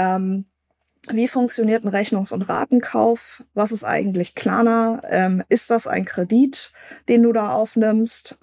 [0.00, 0.46] Ähm,
[1.08, 3.42] wie funktioniert ein Rechnungs- und Ratenkauf?
[3.54, 5.00] Was ist eigentlich Klarna?
[5.08, 6.72] Ähm, ist das ein Kredit,
[7.08, 8.38] den du da aufnimmst?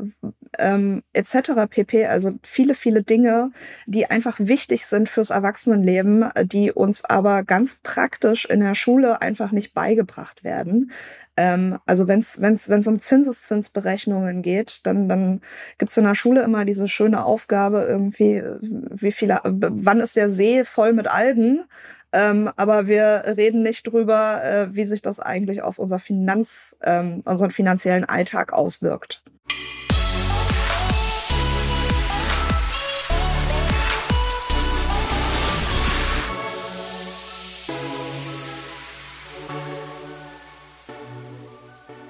[0.57, 1.67] Ähm, etc.
[1.69, 2.07] pp.
[2.07, 3.51] Also viele, viele Dinge,
[3.85, 9.51] die einfach wichtig sind fürs Erwachsenenleben, die uns aber ganz praktisch in der Schule einfach
[9.51, 10.91] nicht beigebracht werden.
[11.37, 15.41] Ähm, also wenn es um Zinseszinsberechnungen geht, dann, dann
[15.77, 20.29] gibt es in der Schule immer diese schöne Aufgabe irgendwie, wie viele, wann ist der
[20.29, 21.63] See voll mit Algen?
[22.11, 27.21] Ähm, aber wir reden nicht drüber, äh, wie sich das eigentlich auf unser Finanz, ähm,
[27.25, 29.23] unseren finanziellen Alltag auswirkt.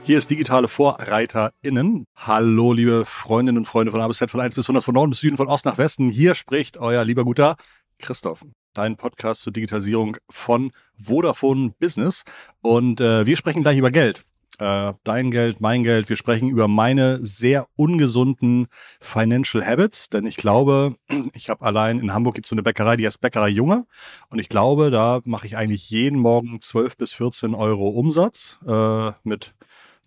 [0.08, 2.06] Hier ist digitale VorreiterInnen.
[2.16, 5.10] Hallo, liebe Freundinnen und Freunde von A bis Z, von 1 bis 100, von Norden
[5.10, 6.08] bis Süden, von Ost nach Westen.
[6.08, 7.58] Hier spricht euer lieber guter
[8.00, 12.24] Christoph dein Podcast zur Digitalisierung von Vodafone Business.
[12.62, 14.24] Und äh, wir sprechen gleich über Geld.
[14.60, 16.08] Äh, dein Geld, mein Geld.
[16.08, 18.68] Wir sprechen über meine sehr ungesunden
[19.02, 20.96] Financial Habits, denn ich glaube,
[21.34, 23.86] ich habe allein in Hamburg gibt es so eine Bäckerei, die heißt Bäckerei Junge.
[24.30, 29.12] Und ich glaube, da mache ich eigentlich jeden Morgen 12 bis 14 Euro Umsatz äh,
[29.26, 29.54] mit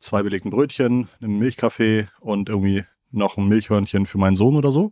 [0.00, 4.90] zwei belegten Brötchen, einem Milchkaffee und irgendwie noch ein Milchhörnchen für meinen Sohn oder so.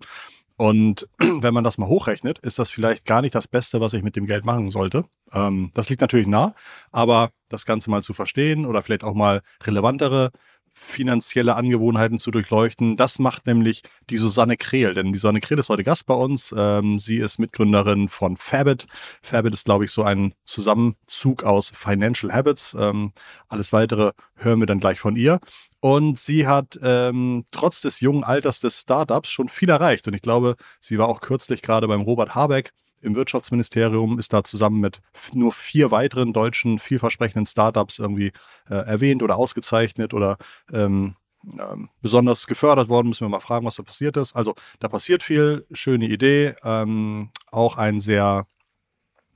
[0.57, 4.03] Und wenn man das mal hochrechnet, ist das vielleicht gar nicht das Beste, was ich
[4.03, 5.05] mit dem Geld machen sollte.
[5.33, 6.55] Ähm, das liegt natürlich nah,
[6.91, 10.33] aber das Ganze mal zu verstehen oder vielleicht auch mal relevantere
[10.73, 12.97] finanzielle Angewohnheiten zu durchleuchten.
[12.97, 16.55] Das macht nämlich die Susanne Krehl, denn die Susanne Krehl ist heute Gast bei uns.
[16.57, 18.87] Ähm, sie ist Mitgründerin von Fabit.
[19.23, 22.77] Fabit ist, glaube ich, so ein Zusammenzug aus Financial Habits.
[22.79, 23.13] Ähm,
[23.49, 25.41] alles weitere hören wir dann gleich von ihr.
[25.81, 30.09] Und sie hat ähm, trotz des jungen Alters des Startups schon viel erreicht.
[30.09, 34.45] Und ich glaube, sie war auch kürzlich gerade beim Robert Habeck im Wirtschaftsministerium, ist da
[34.45, 35.01] zusammen mit
[35.33, 38.33] nur vier weiteren deutschen vielversprechenden Startups irgendwie
[38.69, 40.39] äh, erwähnt oder ausgezeichnet oder
[40.73, 41.17] ähm,
[41.59, 43.09] ähm, besonders gefördert worden.
[43.09, 44.35] Müssen wir mal fragen, was da passiert ist.
[44.35, 48.47] Also da passiert viel, schöne Idee, ähm, auch ein sehr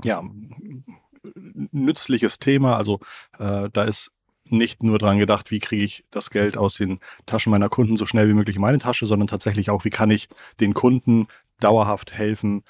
[0.04, 0.22] ja,
[1.22, 2.76] nützliches Thema.
[2.76, 3.00] Also
[3.38, 4.12] äh, da ist
[4.44, 8.06] nicht nur dran gedacht, wie kriege ich das Geld aus den Taschen meiner Kunden so
[8.06, 10.28] schnell wie möglich in meine Tasche, sondern tatsächlich auch, wie kann ich
[10.60, 11.28] den Kunden
[11.60, 12.64] dauerhaft helfen,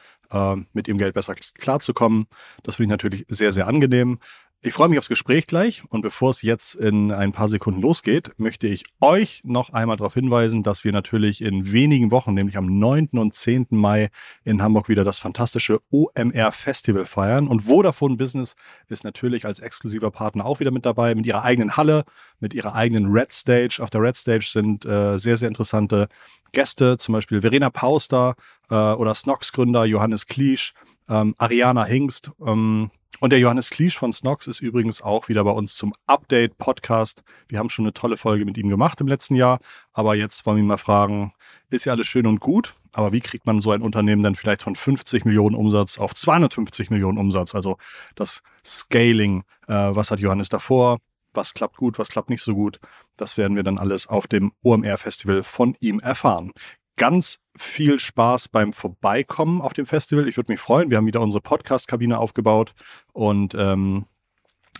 [0.72, 2.26] mit ihrem Geld besser klarzukommen.
[2.62, 4.18] Das finde ich natürlich sehr, sehr angenehm.
[4.64, 8.30] Ich freue mich aufs Gespräch gleich und bevor es jetzt in ein paar Sekunden losgeht,
[8.36, 12.78] möchte ich euch noch einmal darauf hinweisen, dass wir natürlich in wenigen Wochen, nämlich am
[12.78, 13.08] 9.
[13.14, 13.66] und 10.
[13.70, 14.10] Mai
[14.44, 18.54] in Hamburg wieder das fantastische OMR Festival feiern und Vodafone Business
[18.86, 22.04] ist natürlich als exklusiver Partner auch wieder mit dabei, mit ihrer eigenen Halle,
[22.38, 23.80] mit ihrer eigenen Red Stage.
[23.82, 26.06] Auf der Red Stage sind äh, sehr, sehr interessante
[26.52, 28.36] Gäste, zum Beispiel Verena Pauster
[28.70, 30.72] äh, oder Snox Gründer Johannes Kliesch,
[31.08, 35.50] ähm, Ariana Hingst, ähm, und der Johannes Kliesch von Snox ist übrigens auch wieder bei
[35.50, 37.22] uns zum Update-Podcast.
[37.48, 39.58] Wir haben schon eine tolle Folge mit ihm gemacht im letzten Jahr.
[39.92, 41.32] Aber jetzt wollen wir ihn mal fragen,
[41.70, 44.62] ist ja alles schön und gut, aber wie kriegt man so ein Unternehmen dann vielleicht
[44.62, 47.54] von 50 Millionen Umsatz auf 250 Millionen Umsatz?
[47.54, 47.78] Also
[48.14, 50.98] das Scaling, äh, was hat Johannes davor?
[51.34, 52.78] Was klappt gut, was klappt nicht so gut?
[53.16, 56.52] Das werden wir dann alles auf dem OMR-Festival von ihm erfahren
[56.96, 60.28] ganz viel Spaß beim Vorbeikommen auf dem Festival.
[60.28, 60.90] Ich würde mich freuen.
[60.90, 62.74] Wir haben wieder unsere Podcast-Kabine aufgebaut
[63.12, 64.06] und ähm,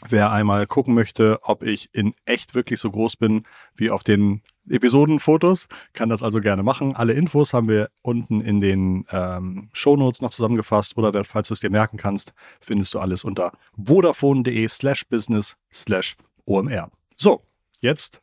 [0.09, 3.45] wer einmal gucken möchte, ob ich in echt wirklich so groß bin
[3.77, 6.95] wie auf den Episodenfotos, kann das also gerne machen.
[6.95, 11.61] Alle Infos haben wir unten in den ähm, Shownotes noch zusammengefasst oder falls du es
[11.61, 16.91] dir merken kannst, findest du alles unter vodafone.de slash business slash omr.
[17.17, 17.43] So,
[17.81, 18.23] jetzt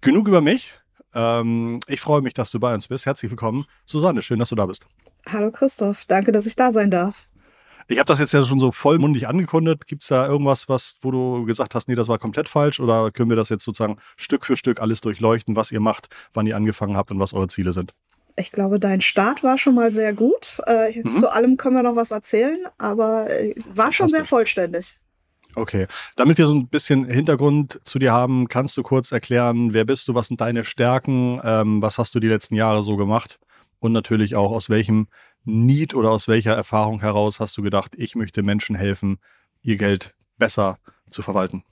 [0.00, 0.74] genug über mich.
[1.16, 3.06] Ähm, ich freue mich, dass du bei uns bist.
[3.06, 3.64] Herzlich willkommen.
[3.86, 4.86] Susanne, schön, dass du da bist.
[5.26, 7.26] Hallo Christoph, danke, dass ich da sein darf.
[7.88, 9.86] Ich habe das jetzt ja schon so vollmundig angekündigt.
[9.86, 12.80] Gibt es da irgendwas, was, wo du gesagt hast, nee, das war komplett falsch?
[12.80, 16.46] Oder können wir das jetzt sozusagen Stück für Stück alles durchleuchten, was ihr macht, wann
[16.46, 17.94] ihr angefangen habt und was eure Ziele sind?
[18.34, 20.60] Ich glaube, dein Start war schon mal sehr gut.
[20.66, 21.14] Äh, mhm.
[21.14, 24.98] Zu allem können wir noch was erzählen, aber äh, war schon sehr vollständig.
[25.56, 25.86] Okay.
[26.16, 30.06] Damit wir so ein bisschen Hintergrund zu dir haben, kannst du kurz erklären, wer bist
[30.06, 33.40] du, was sind deine Stärken, ähm, was hast du die letzten Jahre so gemacht
[33.78, 35.08] und natürlich auch aus welchem
[35.44, 39.18] Need oder aus welcher Erfahrung heraus hast du gedacht, ich möchte Menschen helfen,
[39.62, 41.64] ihr Geld besser zu verwalten?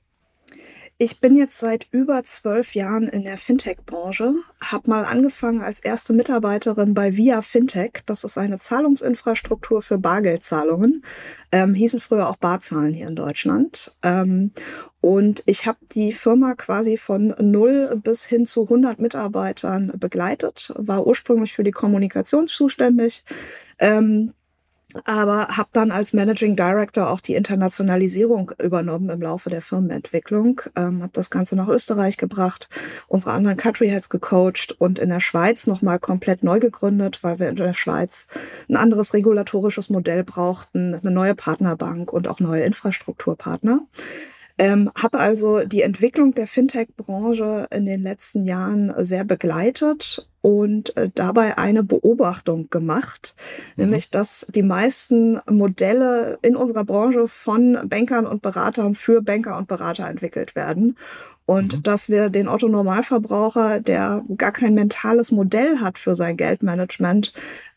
[0.96, 6.12] Ich bin jetzt seit über zwölf Jahren in der Fintech-Branche, habe mal angefangen als erste
[6.12, 8.02] Mitarbeiterin bei Via Fintech.
[8.06, 11.05] Das ist eine Zahlungsinfrastruktur für Bargeldzahlungen,
[11.50, 13.96] ähm, hießen früher auch Barzahlen hier in Deutschland.
[14.05, 14.52] Ähm,
[15.00, 21.05] und ich habe die Firma quasi von null bis hin zu 100 Mitarbeitern begleitet, war
[21.08, 23.25] ursprünglich für die Kommunikation zuständig.
[23.81, 24.32] Ähm,
[25.05, 31.02] aber habe dann als Managing Director auch die Internationalisierung übernommen im Laufe der Firmenentwicklung, ähm,
[31.02, 32.69] habe das Ganze nach Österreich gebracht,
[33.08, 37.49] unsere anderen Country Heads gecoacht und in der Schweiz nochmal komplett neu gegründet, weil wir
[37.49, 38.29] in der Schweiz
[38.69, 43.81] ein anderes regulatorisches Modell brauchten, eine neue Partnerbank und auch neue Infrastrukturpartner.
[44.56, 51.11] Ähm, habe also die Entwicklung der Fintech-Branche in den letzten Jahren sehr begleitet und äh,
[51.12, 53.35] dabei eine Beobachtung gemacht,
[53.77, 53.85] mhm.
[53.85, 59.67] nämlich dass die meisten Modelle in unserer Branche von Bankern und Beratern für Banker und
[59.67, 60.97] Berater entwickelt werden
[61.46, 61.82] und mhm.
[61.82, 67.32] dass wir den Otto Normalverbraucher, der gar kein mentales Modell hat für sein Geldmanagement,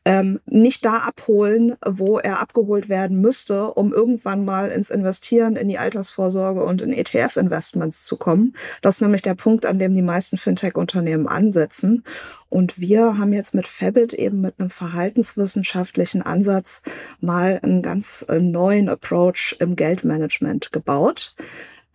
[0.05, 5.67] ähm, nicht da abholen, wo er abgeholt werden müsste, um irgendwann mal ins Investieren, in
[5.67, 8.55] die Altersvorsorge und in ETF-Investments zu kommen.
[8.81, 12.05] Das ist nämlich der Punkt, an dem die meisten Fintech-Unternehmen ansetzen.
[12.47, 16.83] Und wir haben jetzt mit Fabit eben mit einem verhaltenswissenschaftlichen Ansatz
[17.19, 21.35] mal einen ganz äh, neuen Approach im Geldmanagement gebaut.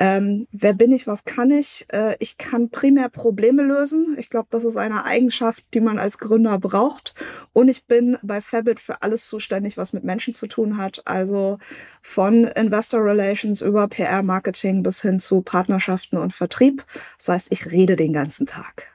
[0.02, 1.86] Ähm, wer bin ich, was kann ich?
[1.92, 4.16] Äh, ich kann primär Probleme lösen.
[4.18, 7.14] Ich glaube, das ist eine Eigenschaft, die man als Gründer braucht.
[7.52, 11.02] Und ich bin bei Fabit für alles zuständig, was mit Menschen zu tun hat.
[11.04, 11.58] Also
[12.02, 16.84] von Investor Relations über PR-Marketing bis hin zu Partnerschaften und Vertrieb.
[17.16, 18.91] Das heißt, ich rede den ganzen Tag.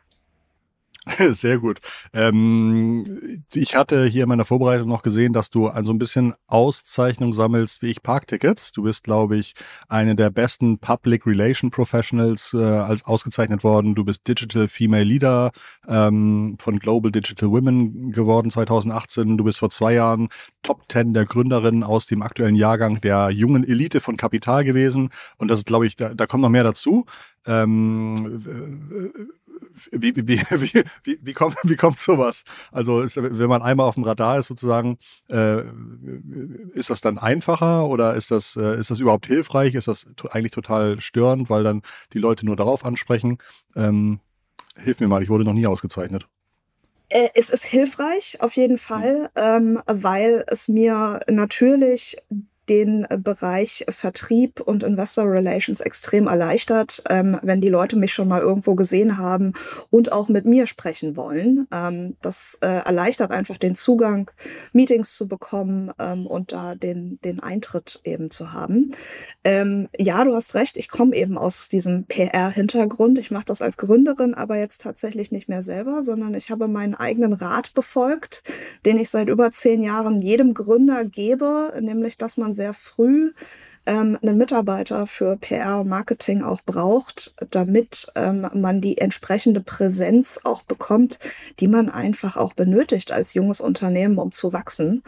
[1.31, 1.79] Sehr gut.
[2.13, 7.33] Ähm, ich hatte hier in meiner Vorbereitung noch gesehen, dass du so ein bisschen Auszeichnung
[7.33, 8.71] sammelst wie ich Parktickets.
[8.71, 9.53] Du bist, glaube ich,
[9.87, 13.95] eine der besten Public Relation Professionals äh, als ausgezeichnet worden.
[13.95, 15.51] Du bist Digital Female Leader
[15.87, 19.37] ähm, von Global Digital Women geworden 2018.
[19.37, 20.29] Du bist vor zwei Jahren
[20.63, 25.09] Top 10 der Gründerinnen aus dem aktuellen Jahrgang der jungen Elite von Kapital gewesen.
[25.37, 27.05] Und das ist, glaube ich, da, da kommt noch mehr dazu.
[27.45, 28.41] Ähm,
[29.91, 32.43] wie, wie, wie, wie, wie, kommt, wie kommt sowas?
[32.71, 34.97] Also ist, wenn man einmal auf dem Radar ist sozusagen,
[35.29, 35.61] äh,
[36.73, 39.75] ist das dann einfacher oder ist das, äh, ist das überhaupt hilfreich?
[39.75, 41.81] Ist das eigentlich total störend, weil dann
[42.13, 43.37] die Leute nur darauf ansprechen?
[43.75, 44.19] Ähm,
[44.77, 46.27] hilf mir mal, ich wurde noch nie ausgezeichnet.
[47.09, 52.17] Äh, es ist hilfreich, auf jeden Fall, ähm, weil es mir natürlich
[52.69, 58.27] den äh, Bereich Vertrieb und Investor Relations extrem erleichtert, ähm, wenn die Leute mich schon
[58.27, 59.53] mal irgendwo gesehen haben
[59.89, 61.67] und auch mit mir sprechen wollen.
[61.71, 64.31] Ähm, das äh, erleichtert einfach den Zugang,
[64.73, 68.91] Meetings zu bekommen ähm, und da den, den Eintritt eben zu haben.
[69.43, 73.19] Ähm, ja, du hast recht, ich komme eben aus diesem PR-Hintergrund.
[73.19, 76.95] Ich mache das als Gründerin, aber jetzt tatsächlich nicht mehr selber, sondern ich habe meinen
[76.95, 78.43] eigenen Rat befolgt,
[78.85, 83.31] den ich seit über zehn Jahren jedem Gründer gebe, nämlich dass man sehr früh
[83.85, 90.41] ähm, einen Mitarbeiter für PR und Marketing auch braucht, damit ähm, man die entsprechende Präsenz
[90.43, 91.19] auch bekommt,
[91.59, 95.03] die man einfach auch benötigt als junges Unternehmen, um zu wachsen.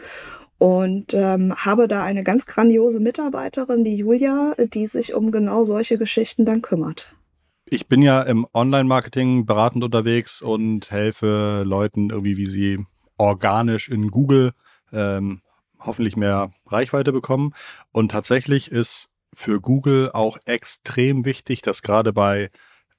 [0.58, 5.96] Und ähm, habe da eine ganz grandiose Mitarbeiterin, die Julia, die sich um genau solche
[5.98, 7.16] Geschichten dann kümmert.
[7.66, 12.86] Ich bin ja im Online-Marketing beratend unterwegs und helfe Leuten irgendwie, wie sie
[13.16, 14.52] organisch in Google
[14.92, 15.40] ähm,
[15.80, 17.54] hoffentlich mehr Reichweite bekommen.
[17.92, 22.50] Und tatsächlich ist für Google auch extrem wichtig, dass gerade bei,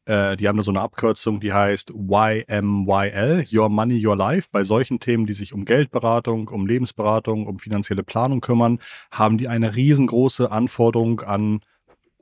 [0.05, 4.49] äh, die haben da so eine Abkürzung, die heißt YMYL, Your Money, Your Life.
[4.51, 8.79] Bei solchen Themen, die sich um Geldberatung, um Lebensberatung, um finanzielle Planung kümmern,
[9.11, 11.61] haben die eine riesengroße Anforderung an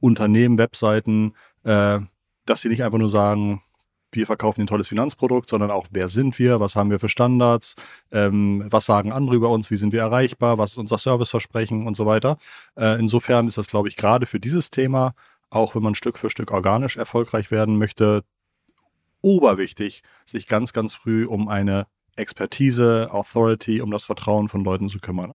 [0.01, 1.33] Unternehmen, Webseiten,
[1.63, 1.99] äh,
[2.45, 3.61] dass sie nicht einfach nur sagen,
[4.11, 7.75] wir verkaufen ein tolles Finanzprodukt, sondern auch, wer sind wir, was haben wir für Standards,
[8.11, 11.95] ähm, was sagen andere über uns, wie sind wir erreichbar, was ist unser Serviceversprechen und
[11.95, 12.37] so weiter.
[12.75, 15.13] Äh, insofern ist das, glaube ich, gerade für dieses Thema,
[15.49, 18.23] auch wenn man Stück für Stück organisch erfolgreich werden möchte,
[19.21, 24.99] oberwichtig, sich ganz, ganz früh um eine Expertise, Authority, um das Vertrauen von Leuten zu
[24.99, 25.31] kümmern.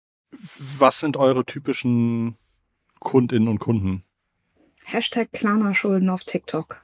[0.79, 2.37] Was sind eure typischen
[3.01, 4.05] Kundinnen und Kunden?
[4.85, 6.83] Hashtag Klarna-Schulden auf TikTok.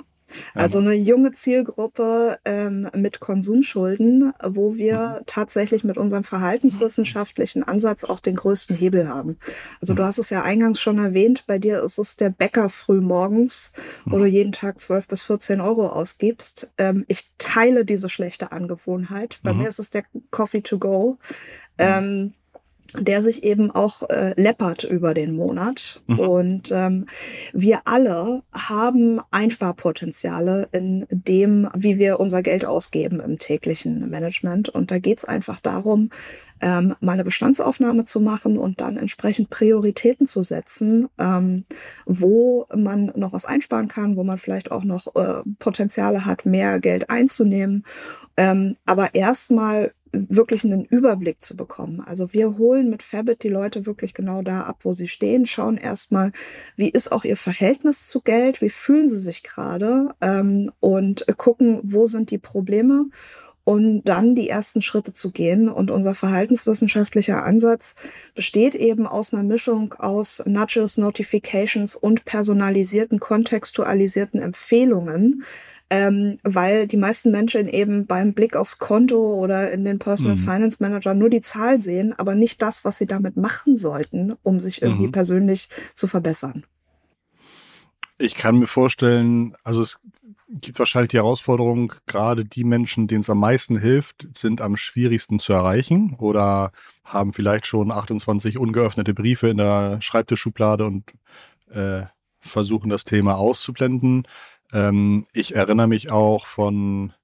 [0.55, 5.27] Also eine junge Zielgruppe ähm, mit Konsumschulden, wo wir mhm.
[5.27, 9.39] tatsächlich mit unserem verhaltenswissenschaftlichen Ansatz auch den größten Hebel haben.
[9.81, 10.07] Also du mhm.
[10.07, 13.73] hast es ja eingangs schon erwähnt, bei dir ist es der Bäcker früh morgens,
[14.05, 14.21] wo mhm.
[14.21, 16.71] du jeden Tag 12 bis 14 Euro ausgibst.
[16.79, 19.41] Ähm, ich teile diese schlechte Angewohnheit.
[19.43, 19.61] Bei mhm.
[19.61, 21.19] mir ist es der Coffee to go.
[21.79, 22.35] Ähm,
[22.99, 26.01] der sich eben auch äh, läppert über den Monat.
[26.07, 26.19] Mhm.
[26.19, 27.07] Und ähm,
[27.53, 34.69] wir alle haben Einsparpotenziale in dem, wie wir unser Geld ausgeben im täglichen Management.
[34.69, 36.11] Und da geht's einfach darum,
[36.61, 41.65] ähm, mal eine Bestandsaufnahme zu machen und dann entsprechend Prioritäten zu setzen, ähm,
[42.07, 46.81] wo man noch was einsparen kann, wo man vielleicht auch noch äh, Potenziale hat, mehr
[46.81, 47.85] Geld einzunehmen.
[48.37, 52.01] Ähm, aber erstmal wirklich einen Überblick zu bekommen.
[52.01, 55.77] Also wir holen mit Fabit die Leute wirklich genau da ab, wo sie stehen, schauen
[55.77, 56.33] erstmal,
[56.77, 61.81] wie ist auch ihr Verhältnis zu Geld, wie fühlen sie sich gerade ähm, und gucken,
[61.83, 63.07] wo sind die Probleme
[63.71, 65.69] und dann die ersten Schritte zu gehen.
[65.69, 67.95] Und unser verhaltenswissenschaftlicher Ansatz
[68.35, 75.45] besteht eben aus einer Mischung aus Nudges, Notifications und personalisierten, kontextualisierten Empfehlungen,
[75.89, 80.41] ähm, weil die meisten Menschen eben beim Blick aufs Konto oder in den Personal mhm.
[80.41, 84.59] Finance Manager nur die Zahl sehen, aber nicht das, was sie damit machen sollten, um
[84.59, 85.13] sich irgendwie mhm.
[85.13, 86.65] persönlich zu verbessern.
[88.23, 89.99] Ich kann mir vorstellen, also es
[90.51, 95.39] gibt wahrscheinlich die Herausforderung, gerade die Menschen, denen es am meisten hilft, sind am schwierigsten
[95.39, 96.73] zu erreichen oder
[97.03, 101.05] haben vielleicht schon 28 ungeöffnete Briefe in der Schreibtischschublade und
[101.71, 102.03] äh,
[102.41, 104.29] versuchen das Thema auszublenden.
[104.71, 107.15] Ähm, ich erinnere mich auch von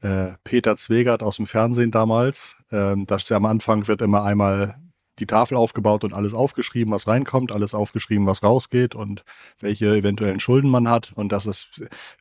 [0.00, 4.74] äh, Peter Zwegert aus dem Fernsehen damals, ähm, dass er am Anfang wird immer einmal
[5.18, 9.24] die Tafel aufgebaut und alles aufgeschrieben, was reinkommt, alles aufgeschrieben, was rausgeht und
[9.60, 11.68] welche eventuellen Schulden man hat und dass es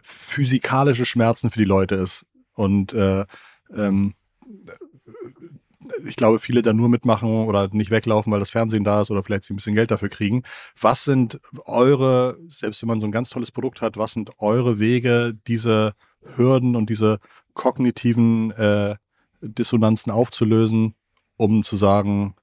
[0.01, 2.25] physikalische Schmerzen für die Leute ist.
[2.53, 3.25] Und äh,
[3.73, 4.15] ähm,
[6.05, 9.23] ich glaube, viele da nur mitmachen oder nicht weglaufen, weil das Fernsehen da ist oder
[9.23, 10.43] vielleicht sie ein bisschen Geld dafür kriegen.
[10.79, 14.79] Was sind eure, selbst wenn man so ein ganz tolles Produkt hat, was sind eure
[14.79, 15.93] Wege, diese
[16.35, 17.19] Hürden und diese
[17.53, 18.95] kognitiven äh,
[19.41, 20.95] Dissonanzen aufzulösen,
[21.37, 22.35] um zu sagen,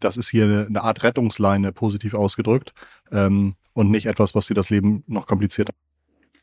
[0.00, 2.72] das ist hier eine, eine Art Rettungsleine, positiv ausgedrückt,
[3.10, 5.72] ähm, und nicht etwas, was dir das Leben noch komplizierter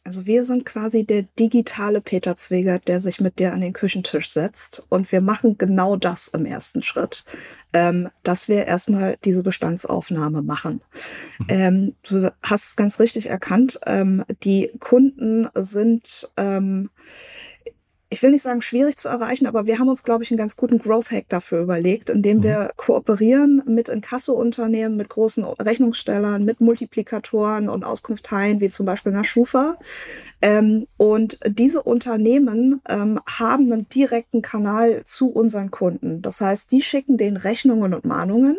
[0.05, 4.29] also wir sind quasi der digitale Peter Zwegert, der sich mit dir an den Küchentisch
[4.29, 4.85] setzt.
[4.89, 7.25] Und wir machen genau das im ersten Schritt,
[7.73, 10.81] ähm, dass wir erstmal diese Bestandsaufnahme machen.
[11.39, 11.45] Mhm.
[11.49, 13.79] Ähm, du hast es ganz richtig erkannt.
[13.87, 16.91] Ähm, die Kunden sind ähm,
[18.09, 20.55] ich will nicht sagen schwierig zu erreichen, aber wir haben uns, glaube ich, einen ganz
[20.55, 22.69] guten Growth Hack dafür überlegt, indem wir mhm.
[22.77, 29.77] kooperieren mit Inkasso-Unternehmen, mit großen Rechnungsstellern, mit Multiplikatoren und Auskunftteilen, wie zum Beispiel nach Schufa.
[30.41, 36.21] Ähm, und diese Unternehmen ähm, haben einen direkten Kanal zu unseren Kunden.
[36.21, 38.57] Das heißt, die schicken den Rechnungen und Mahnungen.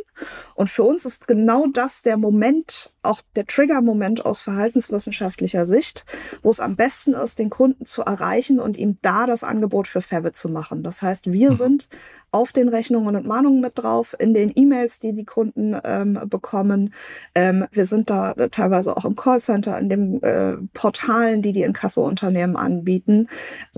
[0.54, 6.04] Und für uns ist genau das der Moment, auch der Trigger-Moment aus verhaltenswissenschaftlicher Sicht,
[6.42, 10.02] wo es am besten ist, den Kunden zu erreichen und ihm da das Angebot für
[10.02, 10.82] Fabit zu machen.
[10.82, 11.54] Das heißt, wir mhm.
[11.54, 11.88] sind
[12.30, 16.92] auf den Rechnungen und Mahnungen mit drauf, in den E-Mails, die die Kunden ähm, bekommen.
[17.34, 22.56] Ähm, wir sind da teilweise auch im Callcenter, in den äh, Portalen, die die Inkasso-Unternehmen
[22.56, 23.28] anbieten.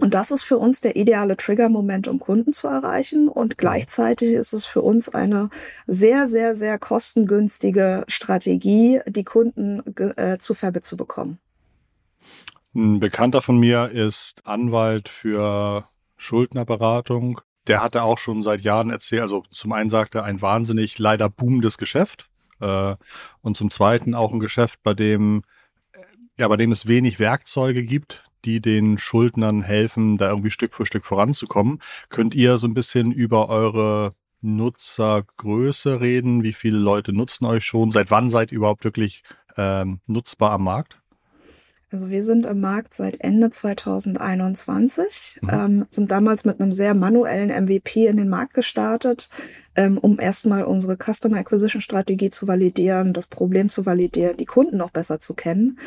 [0.01, 3.29] Und das ist für uns der ideale Trigger-Moment, um Kunden zu erreichen.
[3.29, 5.51] Und gleichzeitig ist es für uns eine
[5.87, 9.83] sehr, sehr, sehr kostengünstige Strategie, die Kunden
[10.17, 11.39] äh, zu Fabit zu bekommen.
[12.79, 17.41] Ein Bekannter von mir ist Anwalt für Schuldnerberatung.
[17.67, 21.29] Der hatte auch schon seit Jahren erzählt, also zum einen sagte er, ein wahnsinnig leider
[21.29, 22.31] boomendes Geschäft
[22.61, 22.95] äh,
[23.41, 25.43] und zum zweiten auch ein Geschäft, bei dem,
[26.39, 30.87] ja, bei dem es wenig Werkzeuge gibt, die den Schuldnern helfen, da irgendwie Stück für
[30.87, 31.81] Stück voranzukommen.
[32.11, 36.45] Könnt ihr so ein bisschen über eure Nutzergröße reden?
[36.45, 37.91] Wie viele Leute nutzen euch schon?
[37.91, 39.25] Seit wann seid ihr überhaupt wirklich
[39.57, 40.98] ähm, nutzbar am Markt?
[41.91, 45.49] Also wir sind im Markt seit Ende 2021, mhm.
[45.51, 49.31] ähm, sind damals mit einem sehr manuellen MVP in den Markt gestartet,
[49.75, 54.77] ähm, um erstmal unsere Customer Acquisition Strategie zu validieren, das Problem zu validieren, die Kunden
[54.77, 55.79] noch besser zu kennen.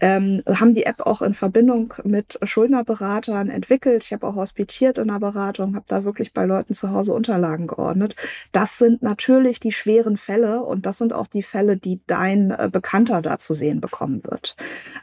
[0.00, 4.02] Ähm, haben die App auch in Verbindung mit Schuldnerberatern entwickelt.
[4.02, 7.68] Ich habe auch hospitiert in der Beratung, habe da wirklich bei Leuten zu Hause Unterlagen
[7.68, 8.16] geordnet.
[8.50, 12.68] Das sind natürlich die schweren Fälle und das sind auch die Fälle, die dein äh,
[12.72, 14.56] Bekannter da zu sehen bekommen wird.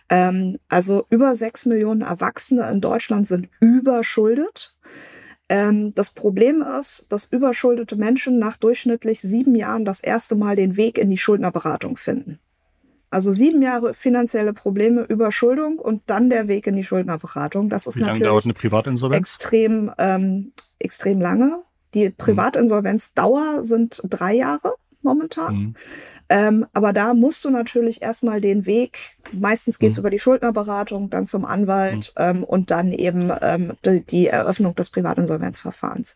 [0.10, 4.78] Ähm, also über sechs Millionen Erwachsene in Deutschland sind überschuldet.
[5.50, 10.78] Ähm, das Problem ist, dass überschuldete Menschen nach durchschnittlich sieben Jahren das erste Mal den
[10.78, 12.40] Weg in die Schuldnerberatung finden.
[13.10, 17.68] Also sieben Jahre finanzielle Probleme, Überschuldung und dann der Weg in die Schuldnerberatung.
[17.68, 19.20] Das ist Wie lange dauert eine Privatinsolvenz?
[19.20, 21.60] Extrem, ähm, extrem lange.
[21.94, 22.16] Die mhm.
[22.16, 25.56] Privatinsolvenzdauer sind drei Jahre momentan.
[25.56, 25.76] Mhm.
[26.30, 30.02] Ähm, aber da musst du natürlich erstmal den Weg, meistens geht's mhm.
[30.02, 32.24] über die Schuldnerberatung, dann zum Anwalt mhm.
[32.24, 36.16] ähm, und dann eben ähm, die, die, Eröffnung des Privatinsolvenzverfahrens.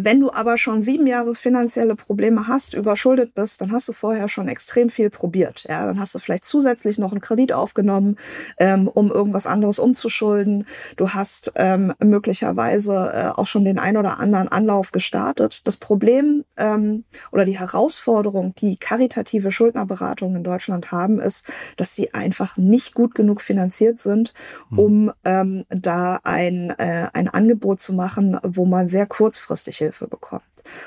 [0.00, 4.28] Wenn du aber schon sieben Jahre finanzielle Probleme hast, überschuldet bist, dann hast du vorher
[4.28, 5.66] schon extrem viel probiert.
[5.68, 8.16] Ja, dann hast du vielleicht zusätzlich noch einen Kredit aufgenommen,
[8.58, 10.66] ähm, um irgendwas anderes umzuschulden.
[10.96, 15.66] Du hast ähm, möglicherweise äh, auch schon den ein oder anderen Anlauf gestartet.
[15.66, 21.44] Das Problem ähm, oder die Herausforderung, die karitative Schuldnerberatungen in Deutschland haben, ist,
[21.76, 24.32] dass sie einfach nicht gut genug finanziert sind,
[24.68, 24.78] hm.
[24.78, 30.42] um ähm, da ein, äh, ein Angebot zu machen, wo man sehr kurzfristig Hilfe bekommt.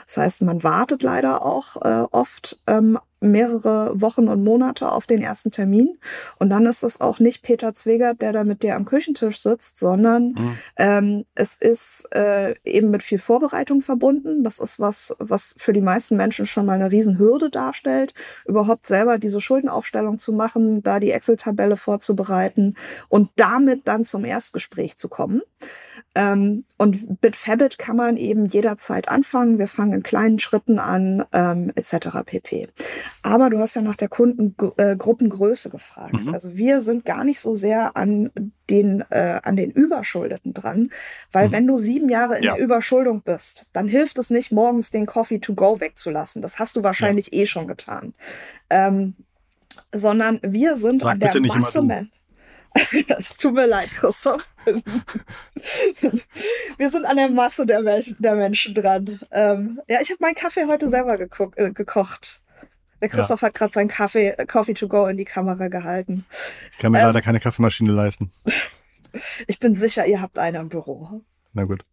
[0.05, 5.21] Das heißt, man wartet leider auch äh, oft ähm, mehrere Wochen und Monate auf den
[5.21, 5.97] ersten Termin.
[6.39, 9.77] Und dann ist es auch nicht Peter Zwegert, der da mit dir am Küchentisch sitzt,
[9.77, 10.57] sondern mhm.
[10.77, 14.43] ähm, es ist äh, eben mit viel Vorbereitung verbunden.
[14.43, 18.13] Das ist was, was für die meisten Menschen schon mal eine Riesenhürde darstellt,
[18.45, 22.75] überhaupt selber diese Schuldenaufstellung zu machen, da die Excel-Tabelle vorzubereiten
[23.07, 25.41] und damit dann zum Erstgespräch zu kommen.
[26.15, 29.59] Ähm, und mit Fabit kann man eben jederzeit anfangen.
[29.59, 32.23] Wir fangen in kleinen Schritten an, ähm, etc.
[32.25, 32.69] pp.
[33.23, 36.25] Aber du hast ja nach der Kundengruppengröße äh, gefragt.
[36.25, 36.33] Mhm.
[36.33, 38.31] Also wir sind gar nicht so sehr an
[38.69, 40.91] den, äh, an den Überschuldeten dran,
[41.31, 41.51] weil mhm.
[41.51, 42.55] wenn du sieben Jahre in ja.
[42.55, 46.41] der Überschuldung bist, dann hilft es nicht, morgens den Coffee to go wegzulassen.
[46.41, 47.41] Das hast du wahrscheinlich ja.
[47.41, 48.13] eh schon getan.
[48.69, 49.15] Ähm,
[49.93, 52.07] sondern wir sind Sag an der Masse.
[52.73, 54.45] Es tut mir leid, Christoph.
[56.77, 59.19] Wir sind an der Masse der, der Menschen dran.
[59.31, 62.41] Ähm, ja, ich habe meinen Kaffee heute selber äh, gekocht.
[63.01, 63.47] Der Christoph ja.
[63.47, 66.25] hat gerade seinen Kaffee, äh, Coffee to go in die Kamera gehalten.
[66.71, 68.31] Ich kann mir ähm, leider keine Kaffeemaschine leisten.
[69.47, 71.21] Ich bin sicher, ihr habt eine im Büro.
[71.53, 71.83] Na gut.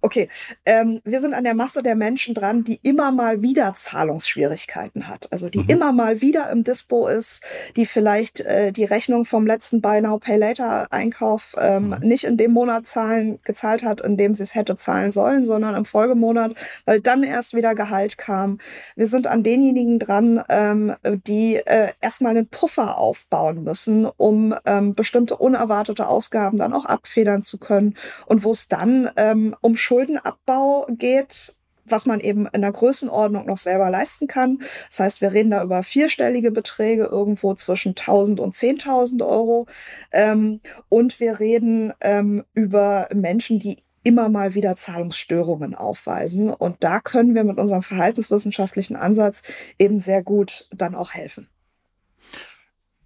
[0.00, 0.28] Okay,
[0.64, 5.32] ähm, wir sind an der Masse der Menschen dran, die immer mal wieder Zahlungsschwierigkeiten hat.
[5.32, 5.68] Also die mhm.
[5.68, 7.44] immer mal wieder im Dispo ist,
[7.76, 11.98] die vielleicht äh, die Rechnung vom letzten Buy Now Pay Later Einkauf ähm, mhm.
[12.00, 15.74] nicht in dem Monat zahlen, gezahlt hat, in dem sie es hätte zahlen sollen, sondern
[15.74, 18.58] im Folgemonat, weil dann erst wieder Gehalt kam.
[18.96, 20.94] Wir sind an denjenigen dran, ähm,
[21.26, 27.42] die äh, erstmal einen Puffer aufbauen müssen, um ähm, bestimmte unerwartete Ausgaben dann auch abfedern
[27.42, 27.94] zu können
[28.26, 33.58] und wo es dann ähm, um Schuldenabbau geht, was man eben in der Größenordnung noch
[33.58, 34.60] selber leisten kann.
[34.88, 39.66] Das heißt, wir reden da über vierstellige Beträge, irgendwo zwischen 1000 und 10.000 Euro.
[40.12, 46.50] Ähm, und wir reden ähm, über Menschen, die immer mal wieder Zahlungsstörungen aufweisen.
[46.50, 49.42] Und da können wir mit unserem verhaltenswissenschaftlichen Ansatz
[49.78, 51.48] eben sehr gut dann auch helfen.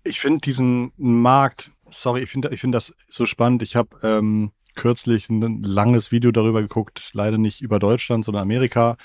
[0.04, 3.62] Ich finde diesen Markt, sorry, ich finde ich finde das so spannend.
[3.62, 8.97] Ich habe ähm, kürzlich ein langes Video darüber geguckt, leider nicht über Deutschland, sondern Amerika,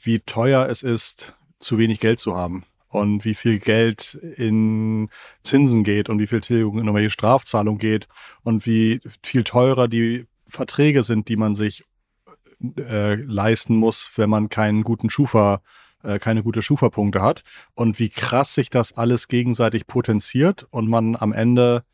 [0.00, 5.08] wie teuer es ist, zu wenig Geld zu haben und wie viel Geld in
[5.42, 8.08] Zinsen geht und wie viel Tilgung in irgendwelche Strafzahlung geht
[8.42, 11.84] und wie viel teurer die Verträge sind, die man sich
[12.78, 15.60] äh, leisten muss, wenn man keinen guten Schufa,
[16.02, 17.42] äh, keine gute Schufa-Punkte hat
[17.74, 21.84] und wie krass sich das alles gegenseitig potenziert und man am Ende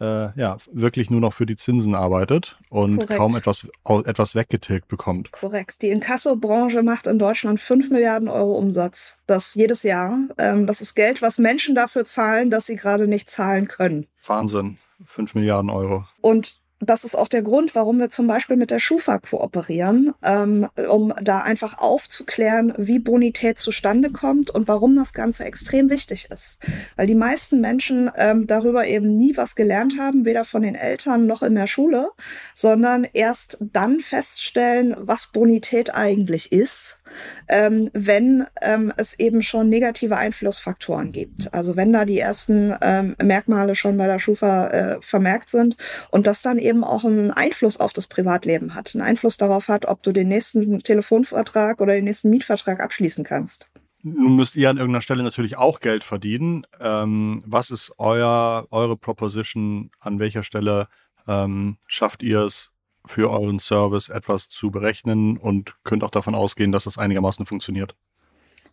[0.00, 3.18] äh, ja, wirklich nur noch für die Zinsen arbeitet und Korrekt.
[3.18, 3.66] kaum etwas,
[4.04, 5.32] etwas weggetilgt bekommt.
[5.32, 5.82] Korrekt.
[5.82, 9.22] Die Inkasso-Branche macht in Deutschland 5 Milliarden Euro Umsatz.
[9.26, 10.18] Das jedes Jahr.
[10.38, 14.06] Ähm, das ist Geld, was Menschen dafür zahlen, dass sie gerade nicht zahlen können.
[14.26, 14.78] Wahnsinn.
[15.04, 16.06] 5 Milliarden Euro.
[16.20, 20.68] Und das ist auch der Grund, warum wir zum Beispiel mit der Schufa kooperieren, ähm,
[20.88, 26.60] um da einfach aufzuklären, wie Bonität zustande kommt und warum das Ganze extrem wichtig ist.
[26.96, 31.26] Weil die meisten Menschen ähm, darüber eben nie was gelernt haben, weder von den Eltern
[31.26, 32.10] noch in der Schule,
[32.54, 37.00] sondern erst dann feststellen, was Bonität eigentlich ist
[37.48, 41.52] ähm, wenn ähm, es eben schon negative Einflussfaktoren gibt.
[41.52, 45.76] Also wenn da die ersten ähm, Merkmale schon bei der Schufa äh, vermerkt sind
[46.10, 49.86] und das dann eben auch einen Einfluss auf das Privatleben hat, einen Einfluss darauf hat,
[49.86, 53.68] ob du den nächsten Telefonvertrag oder den nächsten Mietvertrag abschließen kannst.
[54.02, 56.66] Nun müsst ihr an irgendeiner Stelle natürlich auch Geld verdienen.
[56.80, 59.90] Ähm, was ist euer, eure Proposition?
[59.98, 60.88] An welcher Stelle
[61.26, 62.70] ähm, schafft ihr es,
[63.06, 67.94] für euren Service etwas zu berechnen und könnt auch davon ausgehen, dass das einigermaßen funktioniert?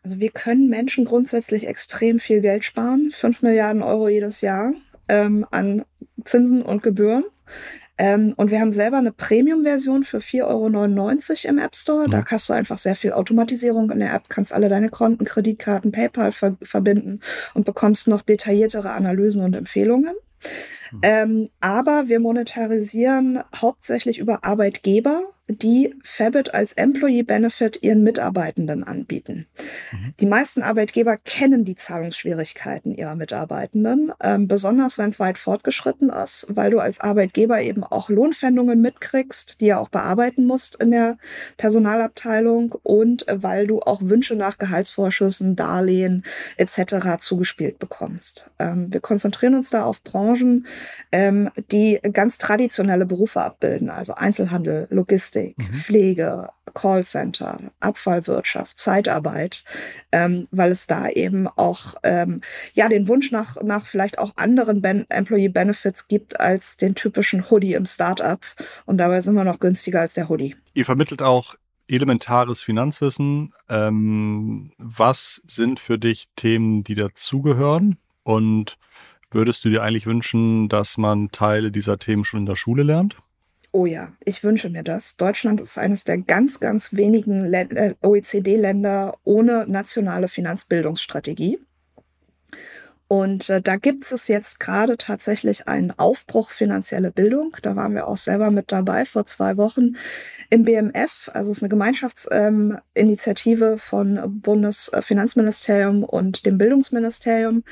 [0.04, 4.74] Also wir können Menschen grundsätzlich extrem viel Geld sparen, 5 Milliarden Euro jedes Jahr
[5.08, 5.84] ähm, an
[6.24, 7.24] Zinsen und Gebühren.
[7.98, 12.08] Ähm, und wir haben selber eine Premium-Version für 4,99 Euro im App Store.
[12.08, 12.12] Mhm.
[12.12, 15.92] Da hast du einfach sehr viel Automatisierung in der App, kannst alle deine Konten, Kreditkarten,
[15.92, 17.22] PayPal ver verbinden
[17.54, 20.14] und bekommst noch detailliertere Analysen und Empfehlungen.
[20.92, 21.00] Mhm.
[21.02, 29.46] Ähm, aber wir monetarisieren hauptsächlich über Arbeitgeber die Fabit als Employee Benefit ihren Mitarbeitenden anbieten.
[29.92, 30.14] Mhm.
[30.20, 36.48] Die meisten Arbeitgeber kennen die Zahlungsschwierigkeiten ihrer Mitarbeitenden, ähm, besonders wenn es weit fortgeschritten ist,
[36.50, 41.18] weil du als Arbeitgeber eben auch Lohnpfändungen mitkriegst, die ja auch bearbeiten musst in der
[41.58, 46.24] Personalabteilung und weil du auch Wünsche nach Gehaltsvorschüssen, Darlehen
[46.58, 47.20] etc.
[47.20, 48.50] zugespielt bekommst.
[48.58, 50.66] Ähm, wir konzentrieren uns da auf Branchen,
[51.12, 55.74] ähm, die ganz traditionelle Berufe abbilden, also Einzelhandel, Logistik, Logistik, mhm.
[55.74, 59.64] Pflege, Callcenter, Abfallwirtschaft, Zeitarbeit,
[60.12, 62.42] ähm, weil es da eben auch ähm,
[62.74, 67.50] ja den Wunsch nach, nach vielleicht auch anderen ben Employee Benefits gibt als den typischen
[67.50, 68.40] Hoodie im Startup.
[68.86, 70.56] Und dabei sind wir noch günstiger als der Hoodie.
[70.74, 71.56] Ihr vermittelt auch
[71.88, 73.54] elementares Finanzwissen.
[73.70, 77.98] Ähm, was sind für dich Themen, die dazugehören?
[78.24, 78.78] Und
[79.30, 83.18] würdest du dir eigentlich wünschen, dass man Teile dieser Themen schon in der Schule lernt?
[83.78, 85.18] Oh ja, ich wünsche mir das.
[85.18, 91.60] Deutschland ist eines der ganz, ganz wenigen äh, OECD-Länder ohne nationale Finanzbildungsstrategie.
[93.10, 97.58] Und äh, da gibt es jetzt gerade tatsächlich einen Aufbruch finanzielle Bildung.
[97.64, 99.98] Da waren wir auch selber mit dabei vor zwei Wochen
[100.50, 101.30] im BMF.
[101.34, 107.66] Also es ist eine Gemeinschaftsinitiative ähm, von Bundesfinanzministerium und dem Bildungsministerium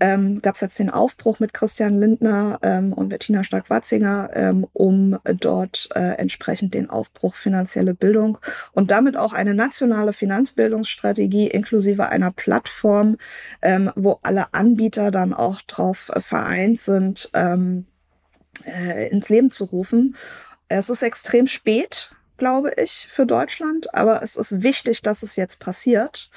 [0.00, 5.18] ähm, gab es jetzt den Aufbruch mit Christian Lindner ähm, und Bettina Stark-Watzinger, ähm, um
[5.24, 8.38] dort äh, entsprechend den Aufbruch finanzielle Bildung
[8.72, 13.16] und damit auch eine nationale Finanzbildungsstrategie inklusive einer Plattform,
[13.62, 17.86] ähm, wo alle Anbieter dann auch drauf vereint sind, ähm,
[18.64, 20.16] äh, ins Leben zu rufen.
[20.68, 25.58] Es ist extrem spät, glaube ich, für Deutschland, aber es ist wichtig, dass es jetzt
[25.60, 26.30] passiert.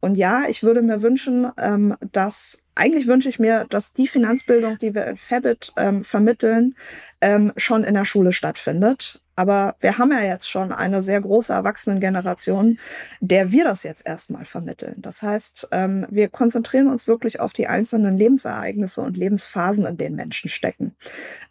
[0.00, 4.78] Und ja, ich würde mir wünschen, ähm, dass eigentlich wünsche ich mir, dass die Finanzbildung,
[4.78, 6.76] die wir in Fabit ähm, vermitteln,
[7.20, 9.22] ähm, schon in der Schule stattfindet.
[9.34, 12.78] Aber wir haben ja jetzt schon eine sehr große Erwachsenengeneration,
[13.20, 14.94] der wir das jetzt erstmal vermitteln.
[14.98, 20.16] Das heißt, ähm, wir konzentrieren uns wirklich auf die einzelnen Lebensereignisse und Lebensphasen, in denen
[20.16, 20.96] Menschen stecken.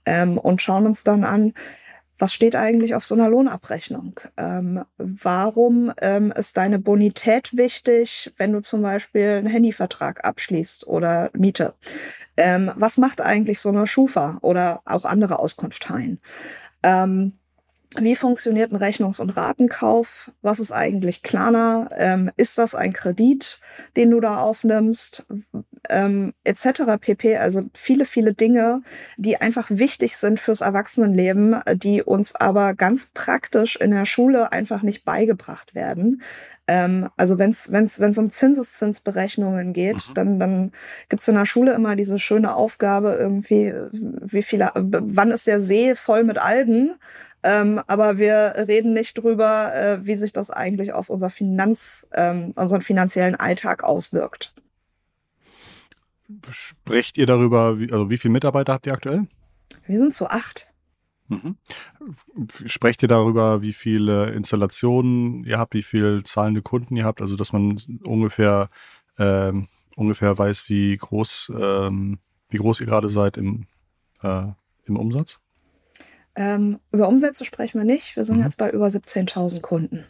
[0.06, 1.54] Ähm, und schauen uns dann an,
[2.18, 4.20] was steht eigentlich auf so einer Lohnabrechnung?
[4.38, 11.30] Ähm, warum ähm, ist deine Bonität wichtig, wenn du zum Beispiel einen Handyvertrag abschließt oder
[11.34, 11.74] Miete?
[12.38, 16.20] Ähm, was macht eigentlich so eine Schufa oder auch andere Auskunfteien?
[16.84, 17.34] Ähm,
[17.98, 20.32] wie funktioniert ein Rechnungs- und Ratenkauf?
[20.42, 21.90] Was ist eigentlich Klarna?
[21.96, 23.60] Ähm, ist das ein Kredit,
[23.96, 25.26] den du da aufnimmst?
[25.90, 26.84] Ähm, etc.
[27.00, 27.38] pp.
[27.38, 28.82] Also viele, viele Dinge,
[29.18, 34.82] die einfach wichtig sind fürs Erwachsenenleben, die uns aber ganz praktisch in der Schule einfach
[34.82, 36.22] nicht beigebracht werden.
[36.68, 40.14] Ähm, also wenn es wenn's, wenn's um Zinseszinsberechnungen geht, mhm.
[40.14, 40.72] dann, dann
[41.10, 45.62] gibt es in der Schule immer diese schöne Aufgabe irgendwie, wie viele, wann ist der
[45.62, 46.96] See voll mit Algen?
[47.44, 52.54] Ähm, aber wir reden nicht drüber, äh, wie sich das eigentlich auf unser Finanz, ähm,
[52.56, 54.56] unseren finanziellen Alltag auswirkt.
[56.50, 59.28] Sprecht ihr darüber, wie, also wie viele Mitarbeiter habt ihr aktuell?
[59.86, 60.72] Wir sind zu acht.
[61.28, 61.58] Mhm.
[62.66, 67.36] Sprecht ihr darüber, wie viele Installationen ihr habt, wie viele zahlende Kunden ihr habt, also
[67.36, 68.70] dass man ungefähr
[69.18, 73.68] ähm, ungefähr weiß, wie groß ähm, wie groß ihr gerade seid im,
[74.22, 74.48] äh,
[74.86, 75.40] im Umsatz?
[76.36, 78.16] Ähm, über Umsätze sprechen wir nicht.
[78.16, 78.44] Wir sind mhm.
[78.44, 80.06] jetzt bei über 17.000 Kunden.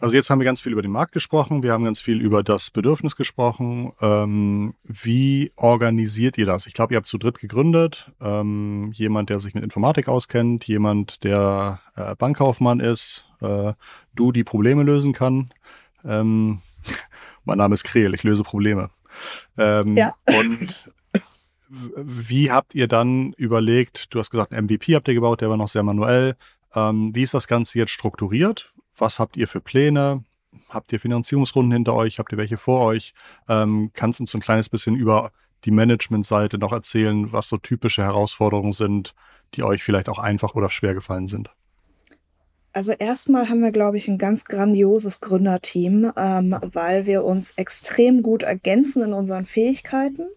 [0.00, 2.42] Also jetzt haben wir ganz viel über den Markt gesprochen, wir haben ganz viel über
[2.42, 3.92] das Bedürfnis gesprochen.
[4.00, 6.66] Ähm, wie organisiert ihr das?
[6.66, 8.10] Ich glaube, ihr habt zu dritt gegründet.
[8.18, 13.74] Ähm, jemand, der sich mit Informatik auskennt, jemand, der äh, Bankkaufmann ist, äh,
[14.14, 15.52] du, die Probleme lösen kann.
[16.02, 16.60] Ähm,
[17.44, 18.88] mein Name ist Kreel, ich löse Probleme.
[19.58, 20.14] Ähm, ja.
[20.26, 20.90] Und
[21.68, 25.68] wie habt ihr dann überlegt, du hast gesagt, MVP habt ihr gebaut, der war noch
[25.68, 26.36] sehr manuell.
[26.74, 28.72] Ähm, wie ist das Ganze jetzt strukturiert?
[28.96, 30.24] Was habt ihr für Pläne?
[30.68, 32.18] Habt ihr Finanzierungsrunden hinter euch?
[32.18, 33.14] Habt ihr welche vor euch?
[33.48, 35.32] Ähm, kannst uns ein kleines bisschen über
[35.64, 39.14] die Management-Seite noch erzählen, was so typische Herausforderungen sind,
[39.54, 41.50] die euch vielleicht auch einfach oder schwer gefallen sind?
[42.72, 48.22] Also erstmal haben wir, glaube ich, ein ganz grandioses Gründerteam, ähm, weil wir uns extrem
[48.22, 50.28] gut ergänzen in unseren Fähigkeiten,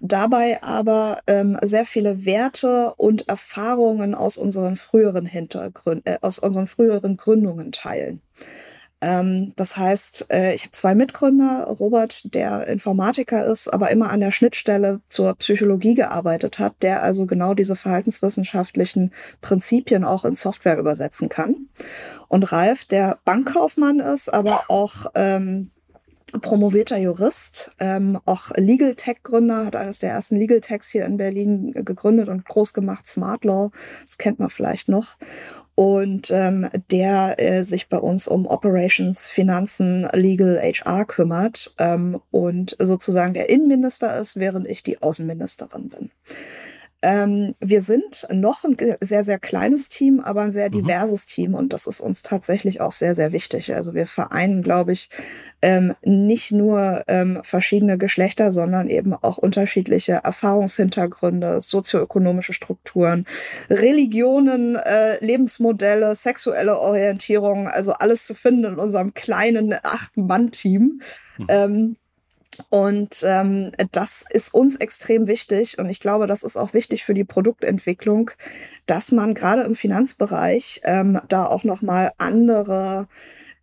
[0.00, 6.66] dabei aber ähm, sehr viele Werte und Erfahrungen aus unseren früheren Hintergründen, äh, aus unseren
[6.66, 8.22] früheren Gründungen teilen.
[9.04, 14.20] Ähm, das heißt, äh, ich habe zwei Mitgründer, Robert, der Informatiker ist, aber immer an
[14.20, 19.12] der Schnittstelle zur Psychologie gearbeitet hat, der also genau diese verhaltenswissenschaftlichen
[19.42, 21.68] Prinzipien auch in Software übersetzen kann.
[22.28, 25.70] Und Ralf, der Bankkaufmann ist, aber auch ähm,
[26.40, 31.18] promovierter Jurist, ähm, auch Legal Tech Gründer, hat eines der ersten Legal Techs hier in
[31.18, 33.70] Berlin gegründet und groß gemacht, Smart Law,
[34.06, 35.16] das kennt man vielleicht noch.
[35.74, 42.76] Und ähm, der äh, sich bei uns um Operations, Finanzen, Legal, HR kümmert ähm, und
[42.78, 46.10] sozusagen der Innenminister ist, während ich die Außenministerin bin.
[47.06, 50.72] Ähm, wir sind noch ein sehr, sehr kleines Team, aber ein sehr mhm.
[50.72, 51.28] diverses mhm.
[51.28, 53.74] Team und das ist uns tatsächlich auch sehr, sehr wichtig.
[53.74, 55.10] Also wir vereinen, glaube ich,
[55.60, 63.26] ähm, nicht nur ähm, verschiedene Geschlechter, sondern eben auch unterschiedliche Erfahrungshintergründe, sozioökonomische Strukturen,
[63.68, 71.02] Religionen, äh, Lebensmodelle, sexuelle Orientierung, also alles zu finden in unserem kleinen Acht-Mann-Team.
[71.36, 71.96] Mhm.
[72.70, 77.14] Und ähm, das ist uns extrem wichtig und ich glaube, das ist auch wichtig für
[77.14, 78.30] die Produktentwicklung,
[78.86, 83.08] dass man gerade im Finanzbereich ähm, da auch noch mal andere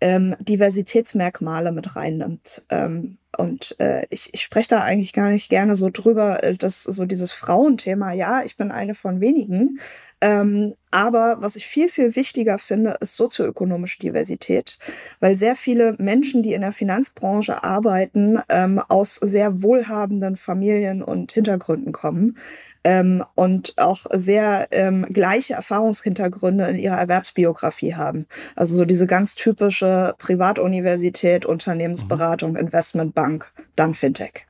[0.01, 2.63] ähm, Diversitätsmerkmale mit reinnimmt.
[2.69, 6.84] Ähm, und äh, ich, ich spreche da eigentlich gar nicht gerne so drüber, äh, dass
[6.84, 9.80] so dieses Frauenthema, ja, ich bin eine von wenigen.
[10.21, 14.77] Ähm, aber was ich viel, viel wichtiger finde, ist sozioökonomische Diversität,
[15.19, 21.31] weil sehr viele Menschen, die in der Finanzbranche arbeiten, ähm, aus sehr wohlhabenden Familien und
[21.31, 22.38] Hintergründen kommen
[22.84, 28.27] ähm, und auch sehr ähm, gleiche Erfahrungshintergründe in ihrer Erwerbsbiografie haben.
[28.55, 32.57] Also so diese ganz typische Privatuniversität, Unternehmensberatung, mhm.
[32.57, 34.45] Investmentbank, dann Fintech.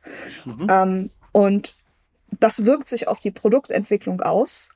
[0.46, 0.68] Mhm.
[0.70, 1.76] Ähm, und
[2.40, 4.70] das wirkt sich auf die Produktentwicklung aus,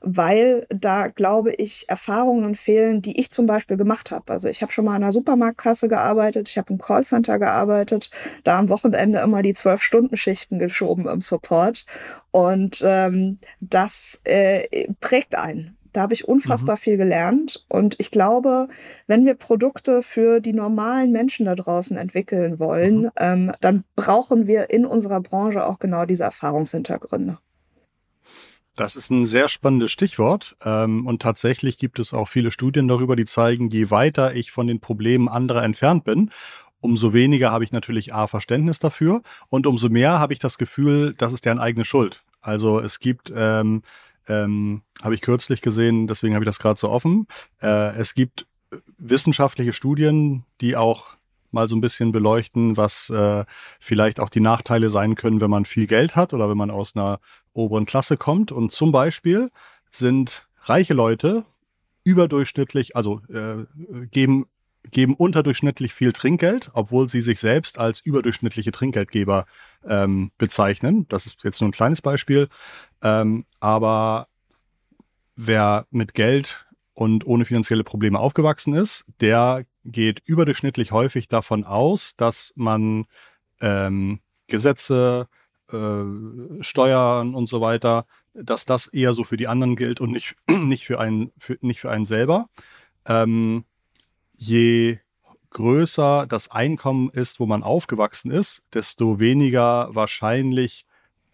[0.00, 4.32] weil da, glaube ich, Erfahrungen fehlen, die ich zum Beispiel gemacht habe.
[4.32, 8.10] Also ich habe schon mal an einer Supermarktkasse gearbeitet, ich habe im Callcenter gearbeitet,
[8.44, 11.86] da am Wochenende immer die Zwölf-Stunden-Schichten geschoben im Support.
[12.30, 15.76] Und ähm, das äh, prägt einen.
[15.92, 16.80] Da habe ich unfassbar mhm.
[16.80, 17.64] viel gelernt.
[17.68, 18.68] Und ich glaube,
[19.06, 23.10] wenn wir Produkte für die normalen Menschen da draußen entwickeln wollen, mhm.
[23.16, 27.38] ähm, dann brauchen wir in unserer Branche auch genau diese Erfahrungshintergründe.
[28.74, 30.56] Das ist ein sehr spannendes Stichwort.
[30.64, 34.66] Ähm, und tatsächlich gibt es auch viele Studien darüber, die zeigen, je weiter ich von
[34.66, 36.30] den Problemen anderer entfernt bin,
[36.80, 41.14] umso weniger habe ich natürlich A, Verständnis dafür und umso mehr habe ich das Gefühl,
[41.16, 42.24] das ist deren eigene Schuld.
[42.40, 43.82] Also es gibt ähm,
[44.28, 47.26] ähm, habe ich kürzlich gesehen, deswegen habe ich das gerade so offen.
[47.60, 48.46] Äh, es gibt
[48.98, 51.16] wissenschaftliche Studien, die auch
[51.50, 53.44] mal so ein bisschen beleuchten, was äh,
[53.78, 56.96] vielleicht auch die Nachteile sein können, wenn man viel Geld hat oder wenn man aus
[56.96, 57.20] einer
[57.52, 58.52] oberen Klasse kommt.
[58.52, 59.50] Und zum Beispiel
[59.90, 61.44] sind reiche Leute
[62.04, 63.64] überdurchschnittlich, also äh,
[64.10, 64.46] geben
[64.90, 69.46] geben unterdurchschnittlich viel Trinkgeld, obwohl sie sich selbst als überdurchschnittliche Trinkgeldgeber
[69.86, 71.06] ähm, bezeichnen.
[71.08, 72.48] Das ist jetzt nur ein kleines Beispiel.
[73.00, 74.28] Ähm, aber
[75.36, 82.16] wer mit Geld und ohne finanzielle Probleme aufgewachsen ist, der geht überdurchschnittlich häufig davon aus,
[82.16, 83.06] dass man
[83.60, 85.28] ähm, Gesetze,
[85.72, 86.04] äh,
[86.60, 90.84] Steuern und so weiter, dass das eher so für die anderen gilt und nicht, nicht,
[90.84, 92.48] für, einen, für, nicht für einen selber.
[93.06, 93.64] Ähm,
[94.42, 94.98] je
[95.50, 100.86] größer das Einkommen ist, wo man aufgewachsen ist, desto weniger wahrscheinlich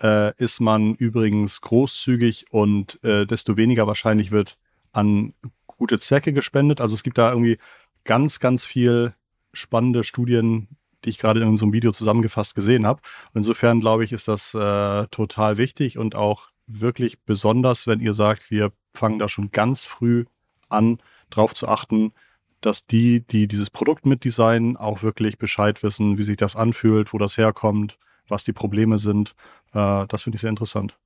[0.03, 4.59] äh, ist man übrigens großzügig und äh, desto weniger wahrscheinlich wird
[4.93, 5.33] an
[5.67, 6.81] gute Zwecke gespendet.
[6.81, 7.59] Also es gibt da irgendwie
[8.05, 9.15] ganz, ganz viel
[9.53, 10.69] spannende Studien,
[11.05, 13.01] die ich gerade in einem Video zusammengefasst gesehen habe.
[13.33, 18.51] Insofern glaube ich, ist das äh, total wichtig und auch wirklich besonders, wenn ihr sagt,
[18.51, 20.27] wir fangen da schon ganz früh
[20.69, 20.99] an,
[21.31, 22.13] drauf zu achten,
[22.61, 27.19] dass die, die dieses Produkt mitdesignen, auch wirklich Bescheid wissen, wie sich das anfühlt, wo
[27.19, 29.35] das herkommt, was die Probleme sind.
[29.75, 30.97] Äh, das finde ich sehr interessant.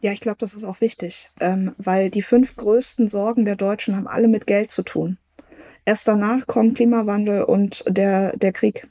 [0.00, 3.96] Ja, ich glaube, das ist auch wichtig, ähm, weil die fünf größten Sorgen der Deutschen
[3.96, 5.18] haben alle mit Geld zu tun.
[5.86, 8.88] Erst danach kommen Klimawandel und der, der Krieg.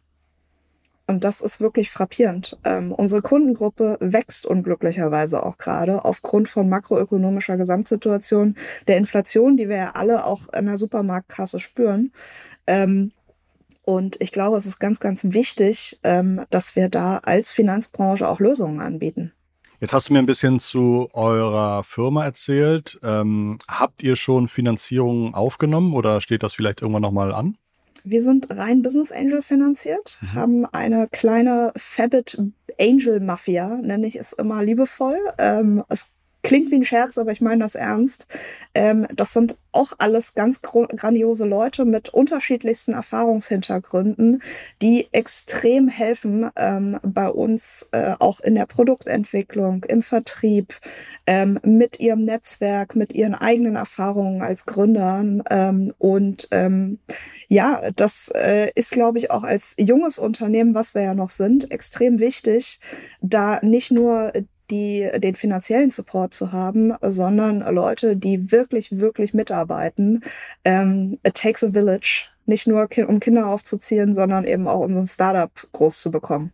[1.05, 2.57] Und das ist wirklich frappierend.
[2.63, 8.55] Ähm, unsere Kundengruppe wächst unglücklicherweise auch gerade aufgrund von makroökonomischer Gesamtsituation,
[8.87, 12.13] der Inflation, die wir ja alle auch in der Supermarktkasse spüren.
[12.67, 13.11] Ähm,
[13.83, 18.39] und ich glaube, es ist ganz, ganz wichtig, ähm, dass wir da als Finanzbranche auch
[18.39, 19.33] Lösungen anbieten.
[19.81, 22.97] Jetzt hast du mir ein bisschen zu eurer Firma erzählt.
[23.03, 27.57] Ähm, habt ihr schon Finanzierungen aufgenommen oder steht das vielleicht irgendwann nochmal an?
[28.03, 30.33] Wir sind rein Business Angel finanziert, mhm.
[30.33, 32.37] haben eine kleine Fabit
[32.79, 35.17] Angel Mafia, nenne ich es immer liebevoll.
[35.37, 36.12] Ähm, es
[36.43, 38.27] klingt wie ein Scherz, aber ich meine das ernst.
[38.75, 44.43] Ähm, das sind auch alles ganz grandiose Leute mit unterschiedlichsten Erfahrungshintergründen,
[44.81, 50.75] die extrem helfen ähm, bei uns äh, auch in der Produktentwicklung, im Vertrieb,
[51.25, 55.43] ähm, mit ihrem Netzwerk, mit ihren eigenen Erfahrungen als Gründern.
[55.49, 56.99] Ähm, und ähm,
[57.47, 61.71] ja, das äh, ist, glaube ich, auch als junges Unternehmen, was wir ja noch sind,
[61.71, 62.79] extrem wichtig,
[63.21, 64.33] da nicht nur
[64.73, 70.23] die, den finanziellen Support zu haben, sondern Leute, die wirklich, wirklich mitarbeiten.
[70.65, 74.99] Ähm, it takes a village, nicht nur um Kinder aufzuziehen, sondern eben auch um so
[74.99, 76.51] ein Startup groß zu bekommen.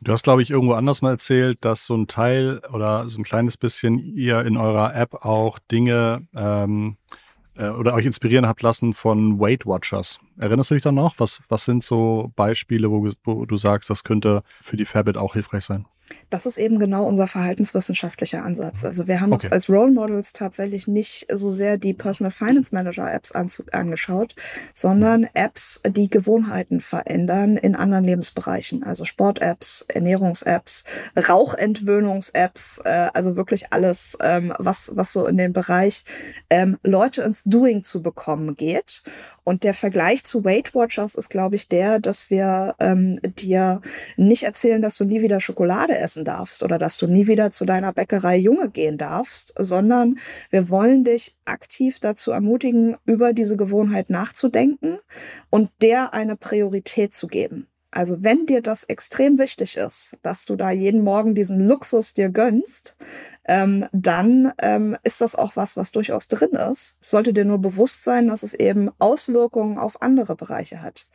[0.00, 3.24] Du hast, glaube ich, irgendwo anders mal erzählt, dass so ein Teil oder so ein
[3.24, 6.98] kleines bisschen ihr in eurer App auch Dinge ähm,
[7.56, 10.20] äh, oder euch inspirieren habt lassen von Weight Watchers.
[10.36, 11.14] Erinnerst du dich dann noch?
[11.18, 15.32] Was, was sind so Beispiele, wo, wo du sagst, das könnte für die Fabit auch
[15.32, 15.86] hilfreich sein?
[16.30, 18.84] Das ist eben genau unser verhaltenswissenschaftlicher Ansatz.
[18.84, 19.46] Also wir haben okay.
[19.46, 24.34] uns als Role Models tatsächlich nicht so sehr die Personal Finance Manager Apps angeschaut,
[24.74, 25.28] sondern mhm.
[25.34, 28.82] Apps, die Gewohnheiten verändern in anderen Lebensbereichen.
[28.82, 30.84] Also Sport-Apps, Ernährungs-Apps,
[31.16, 36.04] Rauchentwöhnungs-Apps, äh, also wirklich alles, ähm, was, was so in den Bereich
[36.50, 39.02] ähm, Leute ins Doing zu bekommen geht.
[39.44, 43.80] Und der Vergleich zu Weight Watchers ist, glaube ich, der, dass wir ähm, dir
[44.18, 47.64] nicht erzählen, dass du nie wieder Schokolade essen darfst oder dass du nie wieder zu
[47.64, 50.18] deiner Bäckerei Junge gehen darfst, sondern
[50.50, 54.98] wir wollen dich aktiv dazu ermutigen, über diese Gewohnheit nachzudenken
[55.50, 57.68] und der eine Priorität zu geben.
[57.90, 62.28] Also wenn dir das extrem wichtig ist, dass du da jeden Morgen diesen Luxus dir
[62.28, 62.96] gönnst,
[63.46, 66.98] ähm, dann ähm, ist das auch was, was durchaus drin ist.
[67.00, 71.08] sollte dir nur bewusst sein, dass es eben Auswirkungen auf andere Bereiche hat.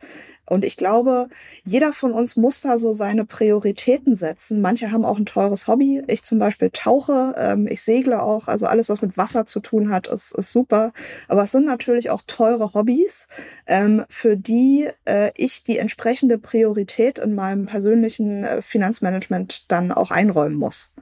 [0.46, 1.28] Und ich glaube,
[1.64, 4.60] jeder von uns muss da so seine Prioritäten setzen.
[4.60, 6.02] Manche haben auch ein teures Hobby.
[6.06, 8.48] Ich zum Beispiel tauche, ähm, ich segle auch.
[8.48, 10.92] Also alles, was mit Wasser zu tun hat, ist, ist super.
[11.28, 13.28] Aber es sind natürlich auch teure Hobbys,
[13.66, 20.10] ähm, für die äh, ich die entsprechende Priorität in meinem persönlichen äh, Finanzmanagement dann auch
[20.10, 20.94] einräumen muss.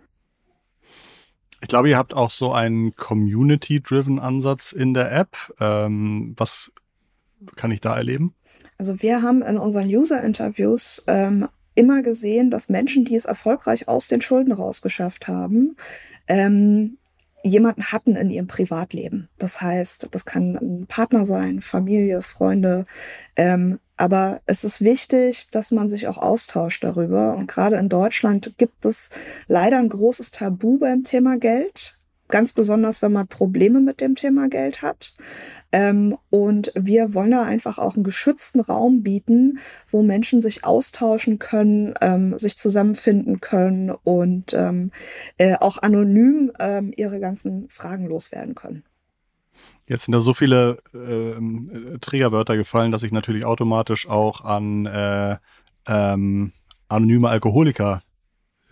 [1.61, 5.37] Ich glaube, ihr habt auch so einen Community-driven Ansatz in der App.
[5.61, 6.73] Ähm, was
[7.55, 8.35] kann ich da erleben?
[8.83, 14.09] Also wir haben in unseren User-Interviews ähm, immer gesehen, dass Menschen, die es erfolgreich aus
[14.09, 15.77] den Schulden rausgeschafft haben,
[16.27, 16.99] ähm,
[17.45, 19.29] jemanden hatten in ihrem Privatleben.
[19.39, 22.87] Das heißt, das kann ein Partner sein, Familie, Freunde.
[23.37, 27.37] Ähm, aber es ist wichtig, dass man sich auch austauscht darüber.
[27.37, 29.11] Und gerade in Deutschland gibt es
[29.47, 32.01] leider ein großes Tabu beim Thema Geld.
[32.33, 35.15] Ganz besonders, wenn man Probleme mit dem Thema Geld hat.
[35.71, 39.59] Ähm, und wir wollen da einfach auch einen geschützten Raum bieten,
[39.91, 44.93] wo Menschen sich austauschen können, ähm, sich zusammenfinden können und ähm,
[45.37, 46.51] äh, auch anonym
[46.97, 48.83] ihre ganzen Fragen loswerden können.
[49.87, 55.37] Jetzt sind da so viele äh, Trägerwörter gefallen, dass ich natürlich automatisch auch an äh,
[55.85, 58.03] anonyme Alkoholiker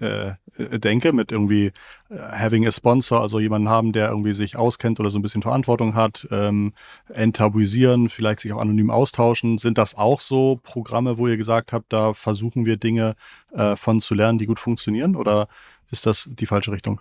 [0.00, 0.34] äh,
[0.78, 1.72] denke, mit irgendwie
[2.10, 5.42] äh, having a sponsor, also jemanden haben, der irgendwie sich auskennt oder so ein bisschen
[5.42, 6.72] Verantwortung hat, ähm,
[7.08, 9.58] enttabuisieren, vielleicht sich auch anonym austauschen.
[9.58, 13.14] Sind das auch so Programme, wo ihr gesagt habt, da versuchen wir Dinge
[13.52, 15.16] äh, von zu lernen, die gut funktionieren?
[15.16, 15.48] Oder
[15.90, 17.00] ist das die falsche Richtung?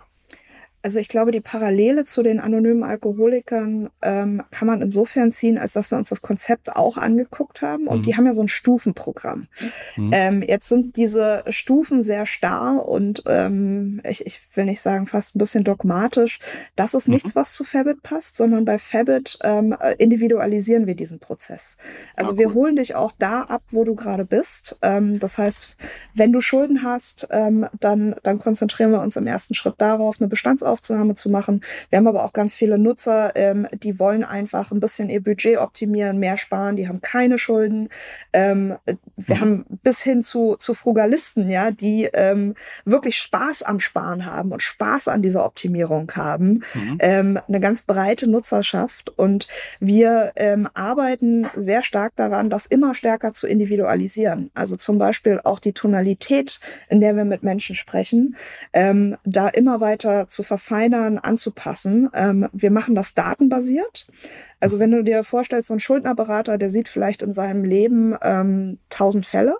[0.82, 5.74] Also ich glaube, die Parallele zu den anonymen Alkoholikern ähm, kann man insofern ziehen, als
[5.74, 7.86] dass wir uns das Konzept auch angeguckt haben.
[7.86, 8.02] Und mhm.
[8.02, 9.48] die haben ja so ein Stufenprogramm.
[9.96, 10.10] Mhm.
[10.12, 15.36] Ähm, jetzt sind diese Stufen sehr starr und ähm, ich, ich will nicht sagen fast
[15.36, 16.38] ein bisschen dogmatisch.
[16.76, 17.14] Das ist mhm.
[17.14, 21.76] nichts, was zu Fabit passt, sondern bei Fabit ähm, individualisieren wir diesen Prozess.
[22.16, 24.78] Also ah, wir holen dich auch da ab, wo du gerade bist.
[24.80, 25.76] Ähm, das heißt,
[26.14, 30.28] wenn du Schulden hast, ähm, dann, dann konzentrieren wir uns im ersten Schritt darauf, eine
[30.28, 31.62] Bestands Bestandsaufnahme zu machen.
[31.88, 35.58] Wir haben aber auch ganz viele Nutzer, ähm, die wollen einfach ein bisschen ihr Budget
[35.58, 37.88] optimieren, mehr sparen, die haben keine Schulden.
[38.32, 38.76] Ähm,
[39.16, 39.40] wir mhm.
[39.40, 42.54] haben bis hin zu, zu Frugalisten, ja, die ähm,
[42.84, 46.62] wirklich Spaß am Sparen haben und Spaß an dieser Optimierung haben.
[46.74, 46.98] Mhm.
[47.00, 49.48] Ähm, eine ganz breite Nutzerschaft und
[49.80, 54.50] wir ähm, arbeiten sehr stark daran, das immer stärker zu individualisieren.
[54.54, 58.36] Also zum Beispiel auch die Tonalität, in der wir mit Menschen sprechen,
[58.72, 62.10] ähm, da immer weiter zu verfolgen verfeinern, anzupassen.
[62.14, 64.06] Ähm, wir machen das datenbasiert.
[64.60, 68.78] Also wenn du dir vorstellst, so ein Schuldnerberater, der sieht vielleicht in seinem Leben ähm,
[68.92, 69.56] 1000 Fälle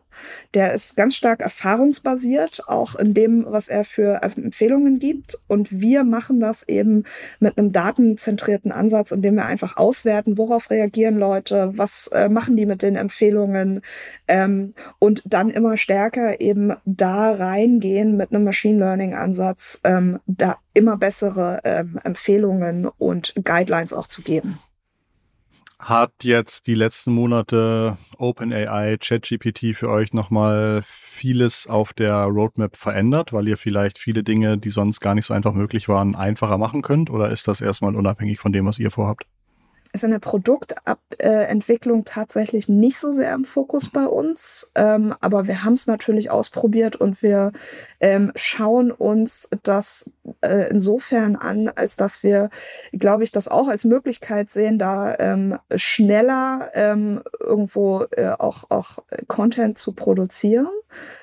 [0.55, 5.38] Der ist ganz stark erfahrungsbasiert, auch in dem, was er für Empfehlungen gibt.
[5.46, 7.05] Und wir machen das eben
[7.38, 12.66] mit einem datenzentrierten Ansatz, indem wir einfach auswerten, worauf reagieren Leute, was äh, machen die
[12.66, 13.83] mit den Empfehlungen
[14.29, 20.57] ähm, und dann immer stärker eben da reingehen mit einem Machine Learning Ansatz, ähm, da
[20.75, 24.59] immer bessere ähm, Empfehlungen und Guidelines auch zu geben.
[25.80, 33.32] Hat jetzt die letzten Monate OpenAI, ChatGPT für euch nochmal vieles auf der Roadmap verändert,
[33.32, 36.82] weil ihr vielleicht viele Dinge, die sonst gar nicht so einfach möglich waren, einfacher machen
[36.82, 37.08] könnt?
[37.08, 39.24] Oder ist das erstmal unabhängig von dem, was ihr vorhabt?
[39.92, 44.70] ist in der Produktentwicklung tatsächlich nicht so sehr im Fokus bei uns.
[44.74, 47.52] Ähm, aber wir haben es natürlich ausprobiert und wir
[47.98, 50.10] ähm, schauen uns das
[50.42, 52.50] äh, insofern an, als dass wir,
[52.92, 58.98] glaube ich, das auch als Möglichkeit sehen, da ähm, schneller ähm, irgendwo äh, auch, auch
[59.29, 60.68] Content zu produzieren.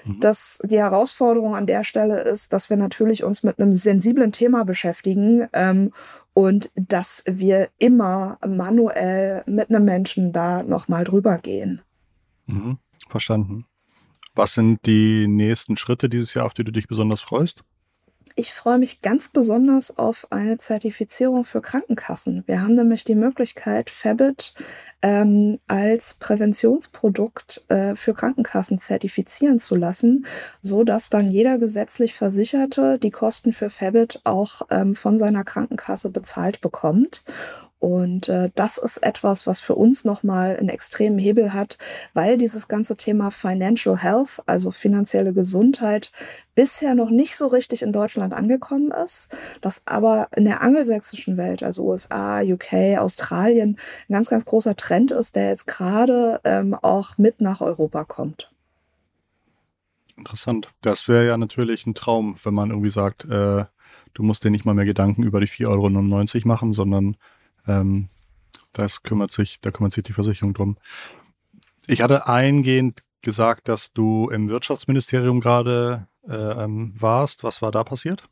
[0.05, 0.19] Mhm.
[0.19, 4.63] Dass die Herausforderung an der Stelle ist, dass wir natürlich uns mit einem sensiblen Thema
[4.63, 5.93] beschäftigen ähm,
[6.33, 11.81] und dass wir immer manuell mit einem Menschen da nochmal drüber gehen.
[12.45, 12.77] Mhm,
[13.09, 13.65] verstanden.
[14.35, 17.63] Was sind die nächsten Schritte dieses Jahr, auf die du dich besonders freust?
[18.39, 22.43] Ich freue mich ganz besonders auf eine Zertifizierung für Krankenkassen.
[22.45, 24.53] Wir haben nämlich die Möglichkeit, Fabit
[25.01, 30.27] ähm, als Präventionsprodukt äh, für Krankenkassen zertifizieren zu lassen,
[30.61, 36.11] so dass dann jeder gesetzlich Versicherte die Kosten für Fabit auch ähm, von seiner Krankenkasse
[36.11, 37.23] bezahlt bekommt.
[37.79, 41.77] Und äh, das ist etwas, was für uns nochmal einen extremen Hebel hat,
[42.13, 46.11] weil dieses ganze Thema Financial Health, also finanzielle Gesundheit,
[46.55, 51.61] bisher noch nicht so richtig in Deutschland angekommen ist, das aber in der angelsächsischen Welt,
[51.61, 53.77] also USA, UK, Australien,
[54.09, 58.51] ein ganz, ganz großer Trend ist, der jetzt gerade ähm, auch mit nach Europa kommt.
[60.17, 60.69] Interessant.
[60.81, 63.65] Das wäre ja natürlich ein Traum, wenn man irgendwie sagt, äh,
[64.15, 67.17] du musst dir nicht mal mehr Gedanken über die 4,99 Euro machen, sondern
[67.67, 68.09] ähm,
[68.73, 70.77] das kümmert sich, da kümmert sich die Versicherung drum.
[71.87, 77.43] Ich hatte eingehend gesagt, dass du im Wirtschaftsministerium gerade äh, ähm, warst.
[77.43, 78.29] Was war da passiert?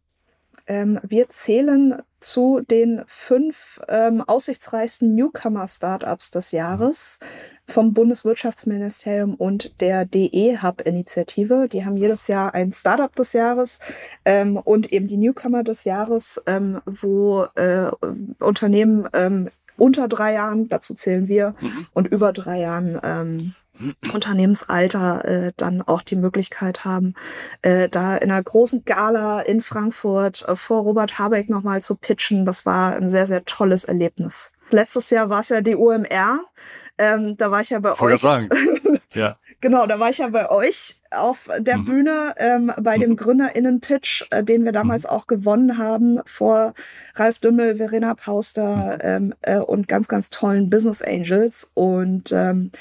[0.67, 7.19] Ähm, wir zählen zu den fünf ähm, aussichtsreichsten Newcomer-Startups des Jahres
[7.67, 11.67] vom Bundeswirtschaftsministerium und der DE-Hub-Initiative.
[11.71, 13.79] Die haben jedes Jahr ein Startup des Jahres
[14.25, 17.91] ähm, und eben die Newcomer des Jahres, ähm, wo äh,
[18.39, 21.87] Unternehmen ähm, unter drei Jahren, dazu zählen wir, mhm.
[21.93, 23.53] und über drei Jahren ähm,
[24.13, 27.13] Unternehmensalter äh, dann auch die Möglichkeit haben,
[27.61, 32.45] äh, da in einer großen Gala in Frankfurt äh, vor Robert Habeck nochmal zu pitchen.
[32.45, 34.51] Das war ein sehr, sehr tolles Erlebnis.
[34.71, 36.39] Letztes Jahr war es ja die UMR.
[36.97, 38.21] Ähm, da war ich ja bei Voll euch.
[38.21, 38.49] sagen.
[39.13, 39.35] ja.
[39.61, 41.85] Genau, da war ich ja bei euch auf der mhm.
[41.85, 43.15] Bühne ähm, bei dem mhm.
[43.17, 45.09] GründerInnen-Pitch, äh, den wir damals mhm.
[45.09, 46.73] auch gewonnen haben, vor
[47.15, 48.99] Ralf Dümmel, Verena Pauster mhm.
[49.01, 51.71] ähm, äh, und ganz, ganz tollen Business Angels.
[51.73, 52.71] Und ähm,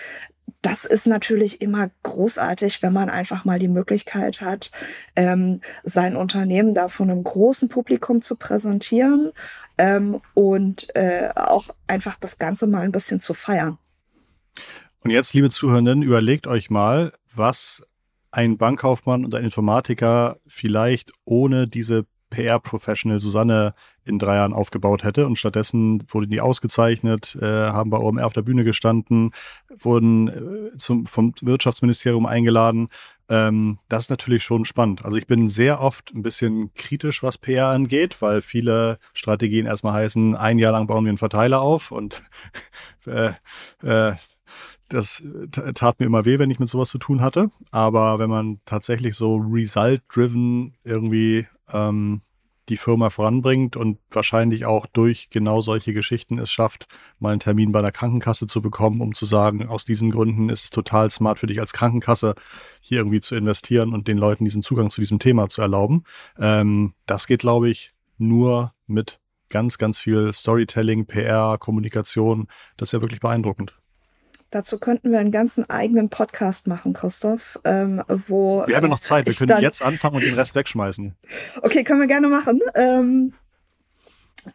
[0.64, 4.70] das ist natürlich immer großartig, wenn man einfach mal die Möglichkeit hat,
[5.14, 9.32] ähm, sein Unternehmen da von einem großen Publikum zu präsentieren
[9.76, 13.76] ähm, und äh, auch einfach das Ganze mal ein bisschen zu feiern.
[15.00, 17.82] Und jetzt, liebe Zuhörenden, überlegt euch mal, was
[18.30, 23.74] ein Bankkaufmann und ein Informatiker vielleicht ohne diese PR-Professional Susanne
[24.04, 25.26] in drei Jahren aufgebaut hätte.
[25.26, 29.30] Und stattdessen wurden die ausgezeichnet, äh, haben bei OMR auf der Bühne gestanden,
[29.78, 32.88] wurden äh, zum, vom Wirtschaftsministerium eingeladen.
[33.28, 35.04] Ähm, das ist natürlich schon spannend.
[35.04, 39.94] Also ich bin sehr oft ein bisschen kritisch, was PR angeht, weil viele Strategien erstmal
[39.94, 42.22] heißen, ein Jahr lang bauen wir einen Verteiler auf und
[43.06, 43.32] äh,
[43.82, 44.16] äh,
[44.88, 45.22] das
[45.74, 47.50] tat mir immer weh, wenn ich mit sowas zu tun hatte.
[47.70, 52.20] Aber wenn man tatsächlich so result-driven irgendwie ähm,
[52.68, 56.86] die Firma voranbringt und wahrscheinlich auch durch genau solche Geschichten es schafft,
[57.18, 60.64] mal einen Termin bei der Krankenkasse zu bekommen, um zu sagen, aus diesen Gründen ist
[60.64, 62.34] es total smart für dich als Krankenkasse,
[62.80, 66.04] hier irgendwie zu investieren und den Leuten diesen Zugang zu diesem Thema zu erlauben.
[66.38, 72.48] Ähm, das geht, glaube ich, nur mit ganz, ganz viel Storytelling, PR, Kommunikation.
[72.76, 73.76] Das ist ja wirklich beeindruckend.
[74.54, 78.62] Dazu könnten wir einen ganzen eigenen Podcast machen, Christoph, ähm, wo.
[78.68, 81.12] Wir haben ja noch Zeit, wir können jetzt anfangen und den Rest wegschmeißen.
[81.62, 82.60] Okay, können wir gerne machen.
[82.76, 83.32] Ähm,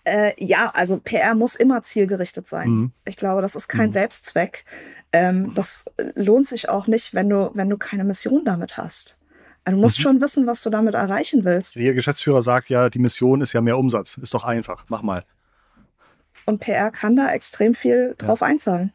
[0.06, 2.70] äh, ja, also PR muss immer zielgerichtet sein.
[2.70, 2.92] Mhm.
[3.04, 3.92] Ich glaube, das ist kein mhm.
[3.92, 4.64] Selbstzweck.
[5.12, 5.84] Ähm, das
[6.16, 9.18] lohnt sich auch nicht, wenn du, wenn du keine Mission damit hast.
[9.66, 10.04] Also du musst mhm.
[10.04, 11.76] schon wissen, was du damit erreichen willst.
[11.76, 14.16] Ihr Geschäftsführer sagt ja, die Mission ist ja mehr Umsatz.
[14.16, 14.86] Ist doch einfach.
[14.88, 15.26] Mach mal.
[16.46, 18.48] Und PR kann da extrem viel drauf ja.
[18.48, 18.94] einzahlen.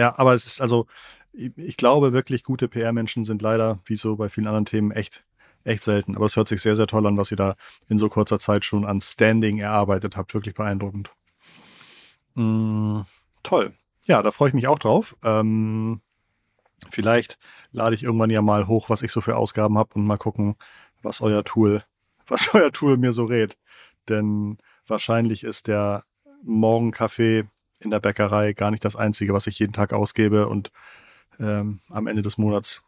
[0.00, 0.86] Ja, aber es ist also,
[1.34, 5.26] ich glaube wirklich, gute PR-Menschen sind leider, wie so bei vielen anderen Themen, echt,
[5.62, 6.16] echt selten.
[6.16, 7.54] Aber es hört sich sehr, sehr toll an, was ihr da
[7.86, 10.32] in so kurzer Zeit schon an Standing erarbeitet habt.
[10.32, 11.10] Wirklich beeindruckend.
[12.32, 13.02] Mm,
[13.42, 13.74] toll.
[14.06, 15.14] Ja, da freue ich mich auch drauf.
[15.22, 16.00] Ähm,
[16.88, 17.38] vielleicht
[17.70, 20.56] lade ich irgendwann ja mal hoch, was ich so für Ausgaben habe und mal gucken,
[21.02, 21.84] was euer Tool,
[22.26, 23.58] was euer Tool mir so rät.
[24.08, 26.04] Denn wahrscheinlich ist der
[26.42, 27.44] Morgenkaffee
[27.80, 30.70] in der Bäckerei gar nicht das einzige, was ich jeden Tag ausgebe und
[31.38, 32.82] ähm, am Ende des Monats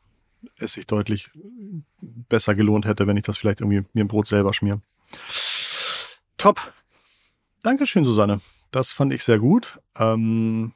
[0.58, 1.30] es sich deutlich
[2.00, 4.80] besser gelohnt hätte, wenn ich das vielleicht irgendwie mir ein Brot selber schmier.
[6.36, 6.72] Top.
[7.62, 8.40] Dankeschön, Susanne.
[8.70, 9.80] Das fand ich sehr gut.
[9.96, 10.72] Ähm,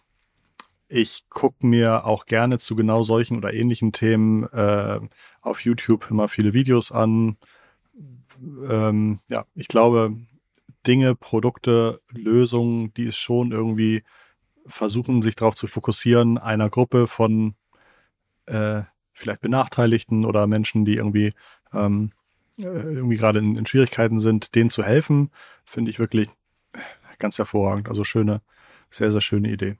[0.88, 5.00] ich gucke mir auch gerne zu genau solchen oder ähnlichen Themen äh,
[5.40, 7.36] auf YouTube immer viele Videos an.
[8.68, 10.16] Ähm, ja, ich glaube,
[10.86, 14.02] Dinge, Produkte, Lösungen, die es schon irgendwie
[14.66, 17.54] versuchen, sich darauf zu fokussieren, einer Gruppe von
[18.46, 18.82] äh,
[19.12, 21.32] vielleicht Benachteiligten oder Menschen, die irgendwie
[21.72, 22.10] ähm,
[22.58, 25.30] äh, irgendwie gerade in, in, Schwierigkeiten sind, denen zu helfen,
[25.64, 26.28] finde ich wirklich
[27.18, 27.88] ganz hervorragend.
[27.88, 28.42] Also schöne,
[28.90, 29.76] sehr, sehr schöne Idee.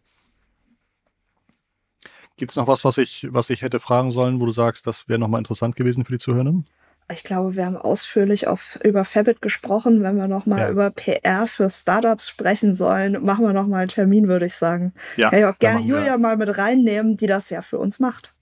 [2.37, 5.09] Gibt es noch was, was ich, was ich hätte fragen sollen, wo du sagst, das
[5.09, 6.67] wäre nochmal interessant gewesen für die Zuhörenden?
[7.13, 10.03] Ich glaube, wir haben ausführlich auf, über Fabit gesprochen.
[10.03, 10.71] Wenn wir nochmal ja.
[10.71, 14.93] über PR für Startups sprechen sollen, machen wir nochmal einen Termin, würde ich sagen.
[15.17, 18.33] Ja, Kann ich auch gerne Julia mal mit reinnehmen, die das ja für uns macht.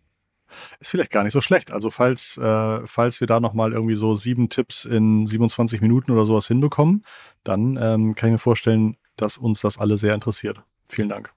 [0.80, 1.72] Ist vielleicht gar nicht so schlecht.
[1.72, 6.24] Also falls, äh, falls wir da nochmal irgendwie so sieben Tipps in 27 Minuten oder
[6.24, 7.04] sowas hinbekommen,
[7.42, 10.62] dann ähm, kann ich mir vorstellen, dass uns das alle sehr interessiert.
[10.88, 11.32] Vielen Dank.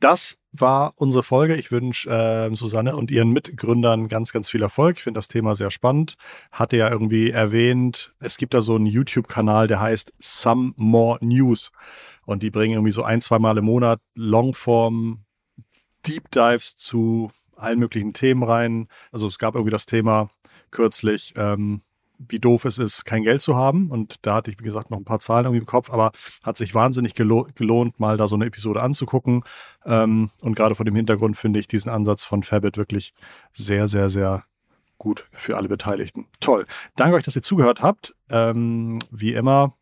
[0.00, 1.56] Das war unsere Folge.
[1.56, 4.96] Ich wünsche äh, Susanne und ihren Mitgründern ganz, ganz viel Erfolg.
[4.96, 6.14] Ich finde das Thema sehr spannend.
[6.50, 11.70] Hatte ja irgendwie erwähnt, es gibt da so einen YouTube-Kanal, der heißt Some More News.
[12.24, 15.24] Und die bringen irgendwie so ein, zwei Mal im Monat Longform
[16.06, 18.88] Deep Dives zu allen möglichen Themen rein.
[19.12, 20.30] Also es gab irgendwie das Thema
[20.70, 21.82] kürzlich, ähm,
[22.28, 23.90] wie doof es ist, kein Geld zu haben.
[23.90, 26.12] Und da hatte ich, wie gesagt, noch ein paar Zahlen irgendwie im Kopf, aber
[26.42, 29.42] hat sich wahnsinnig gelo gelohnt, mal da so eine Episode anzugucken.
[29.84, 33.14] Ähm, und gerade vor dem Hintergrund finde ich diesen Ansatz von Fabit wirklich
[33.52, 34.44] sehr, sehr, sehr
[34.98, 36.26] gut für alle Beteiligten.
[36.40, 36.66] Toll.
[36.96, 38.14] Danke euch, dass ihr zugehört habt.
[38.28, 39.74] Ähm, wie immer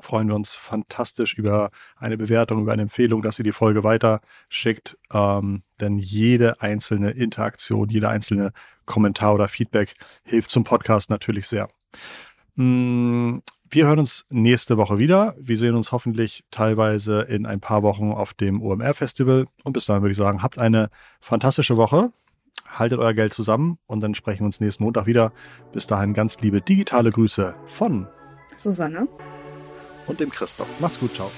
[0.00, 4.20] freuen wir uns fantastisch über eine Bewertung, über eine Empfehlung, dass ihr die Folge weiter
[4.48, 4.96] schickt.
[5.12, 8.52] Ähm, denn jede einzelne Interaktion, jeder einzelne
[8.90, 11.70] Kommentar oder Feedback hilft zum Podcast natürlich sehr.
[12.56, 13.38] Mm,
[13.70, 15.36] wir hören uns nächste Woche wieder.
[15.38, 19.46] Wir sehen uns hoffentlich teilweise in ein paar Wochen auf dem OMR-Festival.
[19.62, 22.12] Und bis dahin würde ich sagen, habt eine fantastische Woche.
[22.68, 25.32] Haltet euer Geld zusammen und dann sprechen wir uns nächsten Montag wieder.
[25.72, 28.08] Bis dahin ganz liebe digitale Grüße von
[28.56, 29.06] Susanne
[30.08, 30.68] und dem Christoph.
[30.80, 31.30] Macht's gut, ciao.